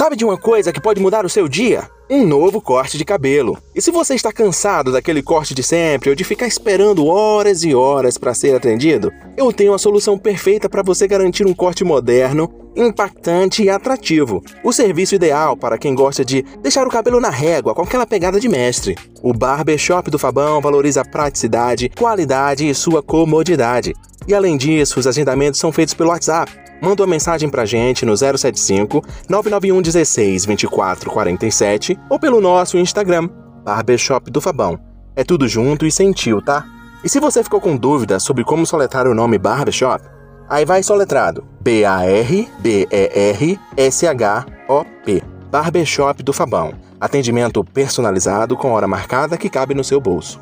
Sabe 0.00 0.16
de 0.16 0.24
uma 0.24 0.38
coisa 0.38 0.72
que 0.72 0.80
pode 0.80 0.98
mudar 0.98 1.26
o 1.26 1.28
seu 1.28 1.46
dia? 1.46 1.86
Um 2.08 2.26
novo 2.26 2.58
corte 2.58 2.96
de 2.96 3.04
cabelo. 3.04 3.58
E 3.74 3.82
se 3.82 3.90
você 3.90 4.14
está 4.14 4.32
cansado 4.32 4.90
daquele 4.90 5.22
corte 5.22 5.52
de 5.52 5.62
sempre 5.62 6.08
ou 6.08 6.16
de 6.16 6.24
ficar 6.24 6.46
esperando 6.46 7.04
horas 7.04 7.64
e 7.64 7.74
horas 7.74 8.16
para 8.16 8.32
ser 8.32 8.56
atendido, 8.56 9.12
eu 9.36 9.52
tenho 9.52 9.74
a 9.74 9.78
solução 9.78 10.18
perfeita 10.18 10.70
para 10.70 10.82
você 10.82 11.06
garantir 11.06 11.46
um 11.46 11.52
corte 11.52 11.84
moderno, 11.84 12.50
impactante 12.74 13.62
e 13.62 13.68
atrativo. 13.68 14.42
O 14.64 14.72
serviço 14.72 15.16
ideal 15.16 15.54
para 15.54 15.76
quem 15.76 15.94
gosta 15.94 16.24
de 16.24 16.46
deixar 16.62 16.86
o 16.86 16.90
cabelo 16.90 17.20
na 17.20 17.28
régua 17.28 17.74
com 17.74 17.82
aquela 17.82 18.06
pegada 18.06 18.40
de 18.40 18.48
mestre. 18.48 18.96
O 19.22 19.34
Barbershop 19.34 20.10
do 20.10 20.18
Fabão 20.18 20.62
valoriza 20.62 21.04
praticidade, 21.04 21.90
qualidade 21.90 22.66
e 22.66 22.74
sua 22.74 23.02
comodidade. 23.02 23.94
E 24.26 24.32
além 24.32 24.56
disso, 24.56 24.98
os 24.98 25.06
agendamentos 25.06 25.60
são 25.60 25.70
feitos 25.70 25.92
pelo 25.92 26.08
WhatsApp 26.08 26.69
manda 26.80 27.02
uma 27.02 27.08
mensagem 27.08 27.48
pra 27.48 27.64
gente 27.64 28.04
no 28.04 28.16
075 28.16 29.02
991 29.28 29.82
16 29.82 30.44
24 30.46 31.10
47 31.10 31.98
ou 32.08 32.18
pelo 32.18 32.40
nosso 32.40 32.78
Instagram, 32.78 33.28
Barbershop 33.64 34.30
do 34.30 34.40
Fabão. 34.40 34.78
É 35.14 35.24
tudo 35.24 35.46
junto 35.48 35.86
e 35.86 35.92
sem 35.92 36.12
tio, 36.12 36.40
tá? 36.40 36.64
E 37.02 37.08
se 37.08 37.18
você 37.18 37.42
ficou 37.42 37.60
com 37.60 37.76
dúvida 37.76 38.20
sobre 38.20 38.44
como 38.44 38.66
soletrar 38.66 39.06
o 39.06 39.14
nome 39.14 39.38
Barbershop, 39.38 40.04
aí 40.48 40.64
vai 40.64 40.82
soletrado 40.82 41.44
B-A-R-B-E-R-S-H-O-P. 41.60 42.60
Barbershop 45.50 46.22
do 46.22 46.32
Fabão. 46.32 46.72
Atendimento 47.00 47.64
personalizado 47.64 48.56
com 48.56 48.70
hora 48.70 48.86
marcada 48.86 49.36
que 49.36 49.50
cabe 49.50 49.74
no 49.74 49.82
seu 49.82 50.00
bolso. 50.00 50.40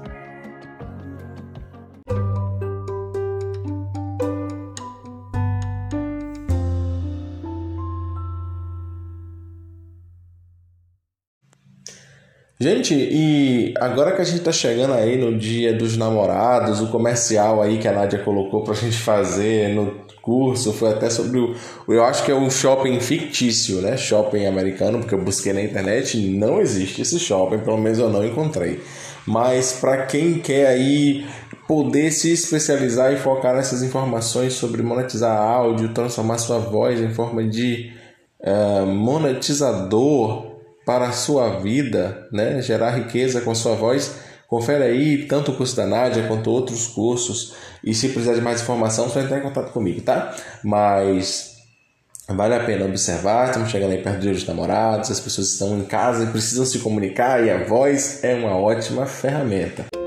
Gente, 12.61 12.92
e 12.92 13.73
agora 13.79 14.16
que 14.16 14.21
a 14.21 14.25
gente 14.25 14.40
tá 14.40 14.51
chegando 14.51 14.92
aí 14.92 15.16
no 15.16 15.38
dia 15.38 15.73
dos 15.73 15.97
namorados, 15.97 16.81
o 16.81 16.88
comercial 16.88 17.62
aí 17.62 17.79
que 17.79 17.87
a 17.87 17.92
Nádia 17.92 18.18
colocou 18.18 18.64
pra 18.64 18.75
gente 18.75 18.97
fazer 18.99 19.68
no 19.68 20.09
curso 20.21 20.73
foi 20.73 20.90
até 20.90 21.09
sobre 21.09 21.38
o. 21.38 21.55
Eu 21.87 22.03
acho 22.03 22.25
que 22.25 22.33
é 22.33 22.35
um 22.35 22.51
shopping 22.51 22.99
fictício, 22.99 23.81
né? 23.81 23.97
Shopping 23.97 24.47
americano, 24.47 24.99
porque 24.99 25.14
eu 25.14 25.23
busquei 25.23 25.53
na 25.53 25.62
internet, 25.62 26.18
não 26.18 26.61
existe 26.61 27.01
esse 27.01 27.21
shopping, 27.21 27.61
pelo 27.61 27.79
menos 27.79 28.01
eu 28.01 28.11
não 28.11 28.27
encontrei. 28.27 28.81
Mas 29.25 29.75
para 29.75 30.07
quem 30.07 30.40
quer 30.40 30.66
aí 30.66 31.25
poder 31.68 32.11
se 32.11 32.33
especializar 32.33 33.12
e 33.12 33.18
focar 33.18 33.55
nessas 33.55 33.85
informações 33.85 34.55
sobre 34.55 34.83
monetizar 34.83 35.40
áudio, 35.40 35.94
transformar 35.94 36.38
sua 36.38 36.59
voz 36.59 37.01
em 37.01 37.14
forma 37.14 37.44
de 37.44 37.92
uh, 38.40 38.85
monetizador 38.85 40.48
para 40.88 41.09
a 41.09 41.12
sua 41.12 41.61
vida, 41.61 42.27
né? 42.33 42.62
gerar 42.62 42.92
riqueza 42.92 43.42
com 43.42 43.51
a 43.51 43.55
sua 43.55 43.74
voz, 43.74 44.14
confere 44.48 44.85
aí 44.85 45.27
tanto 45.27 45.51
o 45.51 45.55
curso 45.55 45.77
da 45.77 45.87
Nádia 45.87 46.27
quanto 46.27 46.51
outros 46.51 46.87
cursos. 46.87 47.53
E 47.85 47.92
se 47.94 48.09
precisar 48.09 48.33
de 48.33 48.40
mais 48.40 48.62
informação, 48.62 49.11
só 49.11 49.20
entrar 49.20 49.37
em 49.37 49.42
contato 49.42 49.70
comigo, 49.70 50.01
tá? 50.01 50.35
Mas 50.64 51.59
vale 52.27 52.55
a 52.55 52.64
pena 52.64 52.87
observar, 52.87 53.48
estamos 53.48 53.68
chegando 53.68 53.92
aí 53.92 54.03
perto 54.03 54.20
dia 54.20 54.33
dos 54.33 54.46
namorados, 54.46 55.11
as 55.11 55.20
pessoas 55.20 55.53
estão 55.53 55.79
em 55.79 55.85
casa 55.85 56.24
e 56.24 56.29
precisam 56.29 56.64
se 56.64 56.79
comunicar 56.79 57.44
e 57.44 57.51
a 57.51 57.64
voz 57.64 58.24
é 58.24 58.35
uma 58.35 58.57
ótima 58.57 59.05
ferramenta. 59.05 59.98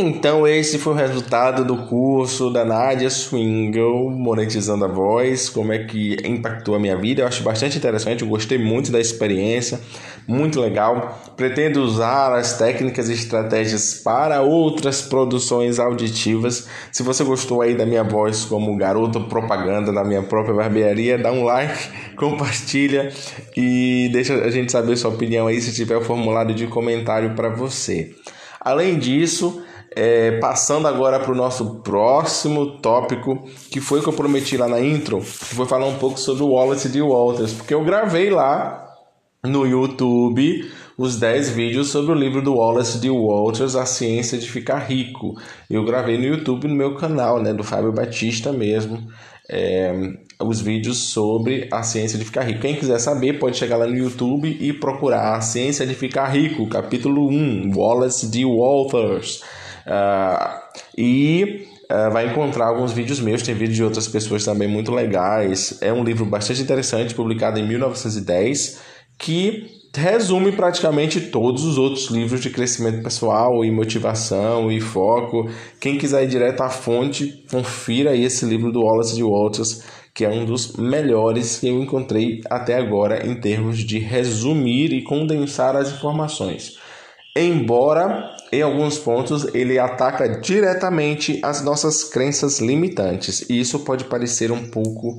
Então, 0.00 0.48
esse 0.48 0.78
foi 0.78 0.94
o 0.94 0.96
resultado 0.96 1.62
do 1.62 1.76
curso 1.76 2.50
da 2.50 2.64
Nadia 2.64 3.10
Swingle, 3.10 4.08
Monetizando 4.08 4.86
a 4.86 4.88
Voz, 4.88 5.50
como 5.50 5.74
é 5.74 5.80
que 5.80 6.16
impactou 6.24 6.74
a 6.74 6.78
minha 6.78 6.96
vida. 6.96 7.20
Eu 7.20 7.26
acho 7.26 7.42
bastante 7.42 7.76
interessante, 7.76 8.22
eu 8.22 8.28
gostei 8.28 8.56
muito 8.56 8.90
da 8.90 8.98
experiência, 8.98 9.78
muito 10.26 10.58
legal. 10.58 11.20
Pretendo 11.36 11.82
usar 11.82 12.34
as 12.34 12.56
técnicas 12.56 13.10
e 13.10 13.12
estratégias 13.12 13.92
para 13.92 14.40
outras 14.40 15.02
produções 15.02 15.78
auditivas. 15.78 16.66
Se 16.90 17.02
você 17.02 17.22
gostou 17.22 17.60
aí 17.60 17.74
da 17.74 17.84
minha 17.84 18.02
voz 18.02 18.46
como 18.46 18.74
garoto 18.78 19.20
propaganda 19.24 19.92
na 19.92 20.02
minha 20.02 20.22
própria 20.22 20.54
barbearia, 20.54 21.18
dá 21.18 21.30
um 21.30 21.44
like, 21.44 21.90
compartilha 22.16 23.12
e 23.54 24.08
deixa 24.14 24.32
a 24.32 24.50
gente 24.50 24.72
saber 24.72 24.96
sua 24.96 25.10
opinião 25.10 25.46
aí 25.46 25.60
se 25.60 25.74
tiver 25.74 25.98
o 25.98 26.02
formulário 26.02 26.54
de 26.54 26.66
comentário 26.66 27.34
para 27.34 27.50
você. 27.50 28.14
Além 28.62 28.98
disso, 28.98 29.62
é, 29.94 30.38
passando 30.38 30.86
agora 30.86 31.18
para 31.18 31.32
o 31.32 31.36
nosso 31.36 31.80
próximo 31.80 32.78
tópico, 32.78 33.48
que 33.70 33.80
foi 33.80 34.00
o 34.00 34.02
que 34.02 34.08
eu 34.08 34.12
prometi 34.12 34.56
lá 34.56 34.68
na 34.68 34.80
intro, 34.80 35.18
que 35.18 35.54
foi 35.54 35.66
falar 35.66 35.86
um 35.86 35.96
pouco 35.96 36.18
sobre 36.18 36.42
o 36.42 36.50
Wallace 36.50 36.88
de 36.88 37.02
Walters, 37.02 37.52
porque 37.52 37.74
eu 37.74 37.84
gravei 37.84 38.30
lá 38.30 38.86
no 39.44 39.66
YouTube 39.66 40.70
os 40.96 41.16
10 41.16 41.50
vídeos 41.50 41.88
sobre 41.88 42.12
o 42.12 42.14
livro 42.14 42.42
do 42.42 42.56
Wallace 42.56 42.98
de 42.98 43.08
Walters, 43.08 43.74
A 43.74 43.86
Ciência 43.86 44.36
de 44.36 44.50
Ficar 44.50 44.80
Rico. 44.80 45.34
Eu 45.68 45.82
gravei 45.82 46.18
no 46.18 46.24
YouTube 46.24 46.68
no 46.68 46.74
meu 46.74 46.94
canal, 46.94 47.42
né, 47.42 47.54
do 47.54 47.64
Fábio 47.64 47.90
Batista 47.90 48.52
mesmo, 48.52 49.08
é, 49.50 49.92
os 50.38 50.60
vídeos 50.60 50.98
sobre 50.98 51.68
a 51.72 51.82
ciência 51.82 52.18
de 52.18 52.24
ficar 52.24 52.42
rico. 52.42 52.60
Quem 52.60 52.76
quiser 52.76 52.98
saber 52.98 53.38
pode 53.38 53.56
chegar 53.56 53.76
lá 53.76 53.86
no 53.86 53.96
YouTube 53.96 54.56
e 54.60 54.72
procurar 54.74 55.36
A 55.36 55.40
Ciência 55.40 55.86
de 55.86 55.94
Ficar 55.94 56.26
Rico, 56.26 56.68
capítulo 56.68 57.28
1, 57.28 57.72
Wallace 57.74 58.30
de 58.30 58.44
Walters. 58.44 59.42
Uh, 59.90 60.60
e 60.96 61.66
uh, 61.90 62.12
vai 62.12 62.28
encontrar 62.28 62.68
alguns 62.68 62.92
vídeos 62.92 63.18
meus, 63.18 63.42
tem 63.42 63.54
vídeos 63.54 63.76
de 63.76 63.82
outras 63.82 64.06
pessoas 64.06 64.44
também 64.44 64.68
muito 64.68 64.92
legais. 64.92 65.78
É 65.82 65.92
um 65.92 66.04
livro 66.04 66.24
bastante 66.24 66.62
interessante, 66.62 67.14
publicado 67.14 67.58
em 67.58 67.66
1910, 67.66 68.80
que 69.18 69.80
resume 69.92 70.52
praticamente 70.52 71.20
todos 71.20 71.64
os 71.64 71.76
outros 71.76 72.06
livros 72.06 72.40
de 72.40 72.50
crescimento 72.50 73.02
pessoal 73.02 73.64
e 73.64 73.70
motivação 73.72 74.70
e 74.70 74.80
foco. 74.80 75.50
Quem 75.80 75.98
quiser 75.98 76.22
ir 76.22 76.28
direto 76.28 76.62
à 76.62 76.70
fonte, 76.70 77.44
confira 77.50 78.10
aí 78.10 78.24
esse 78.24 78.44
livro 78.44 78.70
do 78.70 78.82
Wallace 78.82 79.16
de 79.16 79.24
Walters, 79.24 79.82
que 80.14 80.24
é 80.24 80.28
um 80.28 80.44
dos 80.44 80.76
melhores 80.76 81.58
que 81.58 81.68
eu 81.68 81.82
encontrei 81.82 82.40
até 82.48 82.76
agora 82.76 83.26
em 83.26 83.34
termos 83.40 83.78
de 83.78 83.98
resumir 83.98 84.92
e 84.92 85.02
condensar 85.02 85.74
as 85.74 85.90
informações. 85.92 86.78
Embora 87.36 88.30
em 88.52 88.62
alguns 88.62 88.98
pontos 88.98 89.54
ele 89.54 89.78
ataca 89.78 90.28
diretamente 90.28 91.40
as 91.42 91.62
nossas 91.62 92.04
crenças 92.04 92.58
limitantes, 92.58 93.48
e 93.48 93.60
isso 93.60 93.80
pode 93.80 94.04
parecer 94.04 94.50
um 94.50 94.68
pouco 94.70 95.18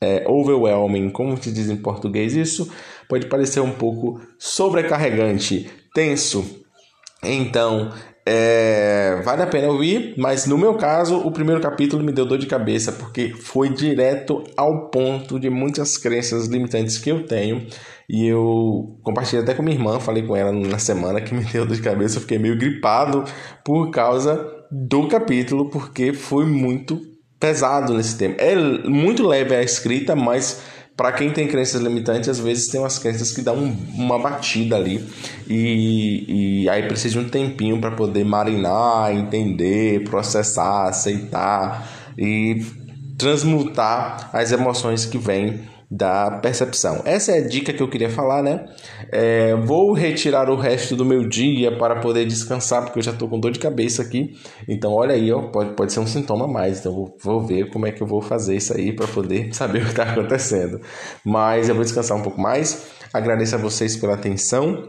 é, 0.00 0.24
overwhelming, 0.28 1.10
como 1.10 1.40
se 1.42 1.50
diz 1.52 1.68
em 1.68 1.76
português, 1.76 2.34
isso 2.34 2.70
pode 3.08 3.26
parecer 3.26 3.60
um 3.60 3.72
pouco 3.72 4.20
sobrecarregante, 4.38 5.70
tenso. 5.94 6.62
Então, 7.22 7.92
é, 8.26 9.20
vale 9.22 9.42
a 9.42 9.46
pena 9.46 9.68
ouvir, 9.68 10.14
mas 10.16 10.46
no 10.46 10.56
meu 10.56 10.74
caso, 10.74 11.18
o 11.18 11.30
primeiro 11.30 11.60
capítulo 11.60 12.02
me 12.02 12.12
deu 12.12 12.24
dor 12.24 12.38
de 12.38 12.46
cabeça, 12.46 12.92
porque 12.92 13.30
foi 13.34 13.68
direto 13.68 14.42
ao 14.56 14.88
ponto 14.88 15.38
de 15.38 15.50
muitas 15.50 15.98
crenças 15.98 16.46
limitantes 16.46 16.98
que 16.98 17.10
eu 17.10 17.26
tenho 17.26 17.66
e 18.08 18.26
eu 18.26 18.98
compartilhei 19.02 19.42
até 19.42 19.54
com 19.54 19.62
minha 19.62 19.76
irmã, 19.76 19.98
falei 19.98 20.22
com 20.22 20.36
ela 20.36 20.52
na 20.52 20.78
semana 20.78 21.20
que 21.20 21.32
me 21.34 21.44
deu 21.44 21.66
dor 21.66 21.76
de 21.76 21.82
cabeça, 21.82 22.16
eu 22.16 22.22
fiquei 22.22 22.38
meio 22.38 22.58
gripado 22.58 23.24
por 23.64 23.90
causa 23.90 24.46
do 24.70 25.08
capítulo, 25.08 25.70
porque 25.70 26.12
foi 26.12 26.44
muito 26.44 27.00
pesado 27.38 27.94
nesse 27.94 28.16
tema. 28.16 28.34
É 28.38 28.54
muito 28.54 29.26
leve 29.26 29.54
a 29.54 29.62
escrita, 29.62 30.16
mas 30.16 30.62
para 30.96 31.12
quem 31.12 31.30
tem 31.30 31.48
crenças 31.48 31.82
limitantes, 31.82 32.28
às 32.28 32.38
vezes 32.38 32.68
tem 32.68 32.80
umas 32.80 32.98
crenças 32.98 33.32
que 33.32 33.42
dão 33.42 33.56
um, 33.56 33.76
uma 33.94 34.18
batida 34.18 34.76
ali 34.76 35.04
e, 35.48 36.62
e 36.62 36.68
aí 36.68 36.84
precisa 36.84 37.18
de 37.18 37.26
um 37.26 37.28
tempinho 37.28 37.80
para 37.80 37.90
poder 37.90 38.24
marinar, 38.24 39.12
entender, 39.12 40.04
processar, 40.04 40.88
aceitar 40.88 41.88
e 42.16 42.64
transmutar 43.18 44.30
as 44.32 44.52
emoções 44.52 45.04
que 45.04 45.18
vêm 45.18 45.60
da 45.94 46.28
percepção. 46.42 47.02
Essa 47.04 47.32
é 47.32 47.38
a 47.38 47.46
dica 47.46 47.72
que 47.72 47.80
eu 47.80 47.88
queria 47.88 48.10
falar, 48.10 48.42
né? 48.42 48.66
É, 49.12 49.54
vou 49.54 49.92
retirar 49.92 50.50
o 50.50 50.56
resto 50.56 50.96
do 50.96 51.04
meu 51.04 51.28
dia 51.28 51.78
para 51.78 52.00
poder 52.00 52.26
descansar, 52.26 52.82
porque 52.82 52.98
eu 52.98 53.02
já 53.02 53.12
estou 53.12 53.28
com 53.28 53.38
dor 53.38 53.52
de 53.52 53.60
cabeça 53.60 54.02
aqui. 54.02 54.36
Então, 54.68 54.92
olha 54.92 55.14
aí, 55.14 55.30
ó, 55.30 55.42
pode, 55.42 55.74
pode 55.74 55.92
ser 55.92 56.00
um 56.00 56.06
sintoma 56.06 56.46
a 56.46 56.48
mais. 56.48 56.80
Então, 56.80 56.92
vou, 56.92 57.16
vou 57.22 57.40
ver 57.40 57.70
como 57.70 57.86
é 57.86 57.92
que 57.92 58.02
eu 58.02 58.08
vou 58.08 58.20
fazer 58.20 58.56
isso 58.56 58.76
aí 58.76 58.92
para 58.92 59.06
poder 59.06 59.50
saber 59.54 59.82
o 59.82 59.84
que 59.84 59.90
está 59.90 60.02
acontecendo. 60.02 60.80
Mas 61.24 61.68
eu 61.68 61.76
vou 61.76 61.84
descansar 61.84 62.18
um 62.18 62.22
pouco 62.22 62.40
mais. 62.40 62.90
Agradeço 63.12 63.54
a 63.54 63.58
vocês 63.58 63.96
pela 63.96 64.14
atenção, 64.14 64.88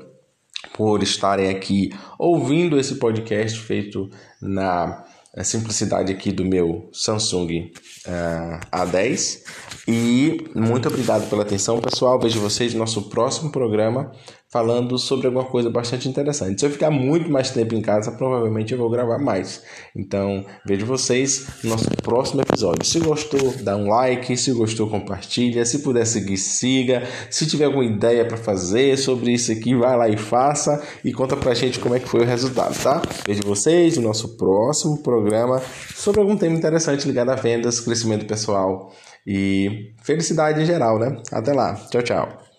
por 0.76 1.04
estarem 1.04 1.50
aqui 1.50 1.92
ouvindo 2.18 2.80
esse 2.80 2.96
podcast 2.96 3.60
feito 3.60 4.10
na 4.42 5.04
a 5.36 5.44
simplicidade 5.44 6.12
aqui 6.12 6.32
do 6.32 6.46
meu 6.46 6.90
Samsung 6.94 7.72
uh, 8.08 8.60
A10. 8.72 9.42
E 9.88 10.50
muito 10.56 10.88
obrigado 10.88 11.30
pela 11.30 11.44
atenção, 11.44 11.80
pessoal. 11.80 12.20
Vejo 12.20 12.40
vocês 12.40 12.74
no 12.74 12.80
nosso 12.80 13.10
próximo 13.10 13.52
programa 13.52 14.12
falando 14.56 14.98
sobre 14.98 15.28
alguma 15.28 15.44
coisa 15.44 15.70
bastante 15.70 16.08
interessante. 16.08 16.62
Se 16.62 16.66
eu 16.66 16.70
ficar 16.70 16.90
muito 16.90 17.30
mais 17.30 17.50
tempo 17.50 17.76
em 17.76 17.82
casa, 17.82 18.10
provavelmente 18.14 18.72
eu 18.72 18.78
vou 18.78 18.90
gravar 18.90 19.18
mais. 19.18 19.62
Então, 19.94 20.46
vejo 20.66 20.86
vocês 20.86 21.46
no 21.62 21.72
nosso 21.72 21.90
próximo 22.02 22.42
episódio. 22.42 22.86
Se 22.86 23.02
gostou, 23.02 23.54
dá 23.60 23.76
um 23.76 23.90
like. 23.90 24.38
Se 24.38 24.54
gostou, 24.54 24.90
compartilha. 24.90 25.66
Se 25.66 25.80
puder 25.80 26.06
seguir, 26.06 26.38
siga. 26.38 27.04
Se 27.30 27.46
tiver 27.46 27.66
alguma 27.66 27.84
ideia 27.84 28.24
para 28.24 28.38
fazer 28.38 28.98
sobre 28.98 29.34
isso 29.34 29.52
aqui, 29.52 29.76
vai 29.76 29.98
lá 29.98 30.08
e 30.08 30.16
faça. 30.16 30.82
E 31.04 31.12
conta 31.12 31.36
pra 31.36 31.54
gente 31.54 31.78
como 31.78 31.94
é 31.94 32.00
que 32.00 32.08
foi 32.08 32.22
o 32.22 32.26
resultado, 32.26 32.82
tá? 32.82 33.02
Vejo 33.28 33.44
vocês 33.44 33.98
no 33.98 34.04
nosso 34.04 34.38
próximo 34.38 35.04
programa 35.04 35.62
sobre 35.94 36.22
algum 36.22 36.38
tema 36.38 36.56
interessante 36.56 37.06
ligado 37.06 37.30
a 37.30 37.36
vendas, 37.36 37.82
crescimento 37.82 38.26
pessoal 38.26 38.94
e 39.28 39.92
felicidade 40.02 40.62
em 40.62 40.66
geral, 40.66 40.98
né? 40.98 41.22
Até 41.30 41.52
lá. 41.52 41.74
Tchau, 41.92 42.02
tchau. 42.02 42.55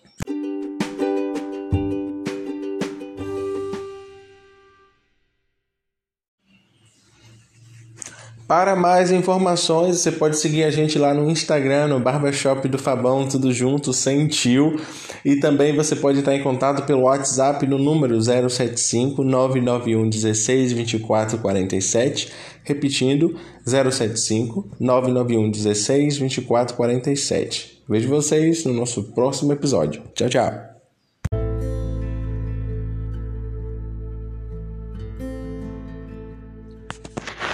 Para 8.47 8.77
mais 8.77 9.11
informações, 9.11 9.97
você 9.97 10.09
pode 10.09 10.37
seguir 10.37 10.63
a 10.63 10.71
gente 10.71 10.97
lá 10.97 11.13
no 11.13 11.29
Instagram, 11.29 11.87
no 11.87 11.99
Barbershop 11.99 12.65
do 12.69 12.77
Fabão, 12.77 13.27
tudo 13.27 13.51
junto, 13.51 13.91
sem 13.91 14.25
tio. 14.25 14.79
E 15.25 15.35
também 15.35 15.75
você 15.75 15.97
pode 15.97 16.19
estar 16.19 16.33
em 16.33 16.41
contato 16.41 16.85
pelo 16.85 17.01
WhatsApp 17.01 17.67
no 17.67 17.77
número 17.77 18.17
075 18.21 19.21
991 19.21 20.09
16 20.09 20.71
24 20.71 21.39
47. 21.39 22.31
Repetindo, 22.63 23.35
075 23.65 24.65
991 24.79 25.51
16 25.51 26.17
24 26.17 26.73
47. 26.77 27.81
Vejo 27.89 28.07
vocês 28.07 28.63
no 28.63 28.71
nosso 28.71 29.03
próximo 29.11 29.51
episódio. 29.51 30.03
Tchau, 30.13 30.29
tchau. 30.29 30.66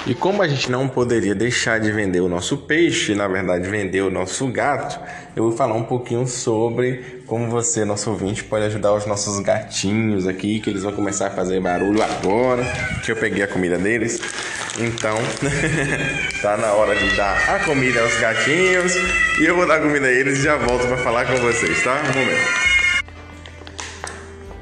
E 0.05 0.13
como 0.13 0.41
a 0.41 0.47
gente 0.49 0.69
não 0.69 0.89
poderia 0.89 1.33
deixar 1.33 1.79
de 1.79 1.89
vender 1.89 2.19
o 2.19 2.27
nosso 2.27 2.57
peixe, 2.57 3.15
na 3.15 3.25
verdade 3.25 3.69
vender 3.69 4.01
o 4.01 4.11
nosso 4.11 4.47
gato, 4.47 4.99
eu 5.33 5.43
vou 5.43 5.51
falar 5.53 5.75
um 5.75 5.83
pouquinho 5.83 6.27
sobre 6.27 7.23
como 7.25 7.49
você, 7.49 7.85
nosso 7.85 8.09
ouvinte, 8.09 8.43
pode 8.43 8.65
ajudar 8.65 8.93
os 8.93 9.05
nossos 9.05 9.39
gatinhos 9.39 10.27
aqui, 10.27 10.59
que 10.59 10.69
eles 10.69 10.83
vão 10.83 10.91
começar 10.91 11.27
a 11.27 11.29
fazer 11.29 11.61
barulho 11.61 12.03
agora, 12.03 12.65
que 13.05 13.13
eu 13.13 13.15
peguei 13.15 13.43
a 13.43 13.47
comida 13.47 13.77
deles. 13.77 14.19
Então, 14.77 15.15
tá 16.41 16.57
na 16.57 16.73
hora 16.73 16.95
de 16.95 17.15
dar 17.15 17.37
a 17.49 17.59
comida 17.59 18.01
aos 18.01 18.19
gatinhos 18.19 18.93
e 19.39 19.45
eu 19.45 19.55
vou 19.55 19.65
dar 19.65 19.79
comida 19.79 20.07
a 20.07 20.11
eles 20.11 20.39
e 20.39 20.41
já 20.41 20.57
volto 20.57 20.85
para 20.85 20.97
falar 20.97 21.25
com 21.25 21.37
vocês, 21.37 21.81
tá? 21.81 22.01
Um 22.09 22.19
momento. 22.19 22.73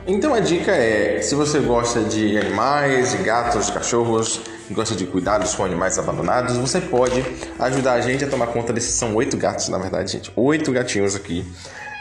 Então 0.05 0.33
a 0.33 0.39
dica 0.39 0.71
é, 0.71 1.19
se 1.21 1.33
você 1.33 1.59
gosta 1.59 2.01
de 2.01 2.37
animais, 2.37 3.11
de 3.11 3.17
gatos, 3.23 3.67
de 3.67 3.71
cachorros, 3.71 4.41
gosta 4.69 4.95
de 4.95 5.05
cuidados 5.05 5.55
com 5.55 5.65
animais 5.65 5.97
abandonados, 5.97 6.57
você 6.57 6.79
pode 6.79 7.23
ajudar 7.59 7.93
a 7.93 8.01
gente 8.01 8.23
a 8.23 8.29
tomar 8.29 8.47
conta 8.47 8.71
desses 8.71 8.93
são 8.93 9.15
oito 9.15 9.37
gatos, 9.37 9.69
na 9.69 9.77
verdade, 9.77 10.11
gente, 10.11 10.31
oito 10.35 10.71
gatinhos 10.71 11.15
aqui. 11.15 11.45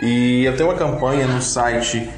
E 0.02 0.44
eu 0.44 0.56
tenho 0.56 0.68
uma 0.68 0.78
campanha 0.78 1.26
no 1.26 1.42
site 1.42 2.08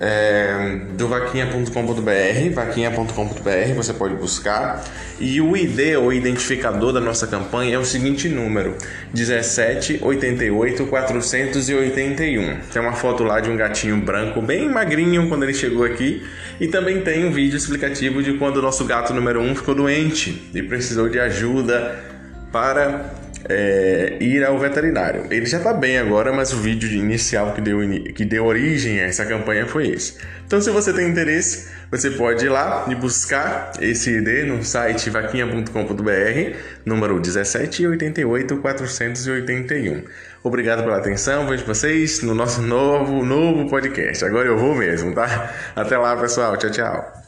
é, 0.00 0.80
do 0.96 1.08
vaquinha.com.br, 1.08 2.54
vaquinha.com.br, 2.54 3.74
você 3.74 3.92
pode 3.92 4.14
buscar. 4.14 4.84
E 5.18 5.40
o 5.40 5.56
ID, 5.56 5.96
o 6.00 6.12
identificador 6.12 6.92
da 6.92 7.00
nossa 7.00 7.26
campanha, 7.26 7.74
é 7.74 7.78
o 7.78 7.84
seguinte 7.84 8.28
número: 8.28 8.76
1788 9.12 10.86
481. 10.86 12.58
Tem 12.72 12.80
uma 12.80 12.92
foto 12.92 13.24
lá 13.24 13.40
de 13.40 13.50
um 13.50 13.56
gatinho 13.56 13.96
branco, 13.96 14.40
bem 14.40 14.68
magrinho 14.68 15.28
quando 15.28 15.42
ele 15.42 15.54
chegou 15.54 15.84
aqui. 15.84 16.24
E 16.60 16.68
também 16.68 17.00
tem 17.00 17.24
um 17.24 17.32
vídeo 17.32 17.56
explicativo 17.56 18.22
de 18.22 18.34
quando 18.34 18.58
o 18.58 18.62
nosso 18.62 18.84
gato 18.84 19.12
número 19.12 19.40
1 19.40 19.50
um 19.50 19.54
ficou 19.54 19.74
doente 19.74 20.50
e 20.54 20.62
precisou 20.62 21.08
de 21.08 21.18
ajuda 21.18 22.04
para 22.52 23.14
é, 23.48 24.16
ir 24.20 24.44
ao 24.44 24.58
veterinário. 24.58 25.26
Ele 25.30 25.46
já 25.46 25.58
está 25.58 25.72
bem 25.72 25.98
agora, 25.98 26.32
mas 26.32 26.52
o 26.52 26.56
vídeo 26.56 26.90
inicial 26.90 27.52
que 27.54 27.60
deu, 27.60 27.78
que 28.14 28.24
deu 28.24 28.46
origem 28.46 29.00
a 29.00 29.04
essa 29.04 29.24
campanha 29.24 29.66
foi 29.66 29.88
esse. 29.88 30.16
Então, 30.46 30.60
se 30.60 30.70
você 30.70 30.92
tem 30.92 31.08
interesse, 31.08 31.70
você 31.90 32.10
pode 32.10 32.44
ir 32.44 32.48
lá 32.48 32.86
e 32.88 32.94
buscar 32.94 33.72
esse 33.80 34.10
ID 34.10 34.46
no 34.46 34.64
site 34.64 35.10
vaquinha.com.br, 35.10 36.56
número 36.84 37.14
1788 37.14 38.56
481. 38.56 40.02
Obrigado 40.42 40.82
pela 40.84 40.98
atenção, 40.98 41.46
vejo 41.46 41.64
vocês 41.64 42.22
no 42.22 42.34
nosso 42.34 42.62
novo, 42.62 43.24
novo 43.24 43.68
podcast. 43.68 44.24
Agora 44.24 44.48
eu 44.48 44.56
vou 44.56 44.74
mesmo, 44.74 45.14
tá? 45.14 45.52
Até 45.74 45.98
lá, 45.98 46.16
pessoal. 46.16 46.56
Tchau, 46.56 46.70
tchau. 46.70 47.27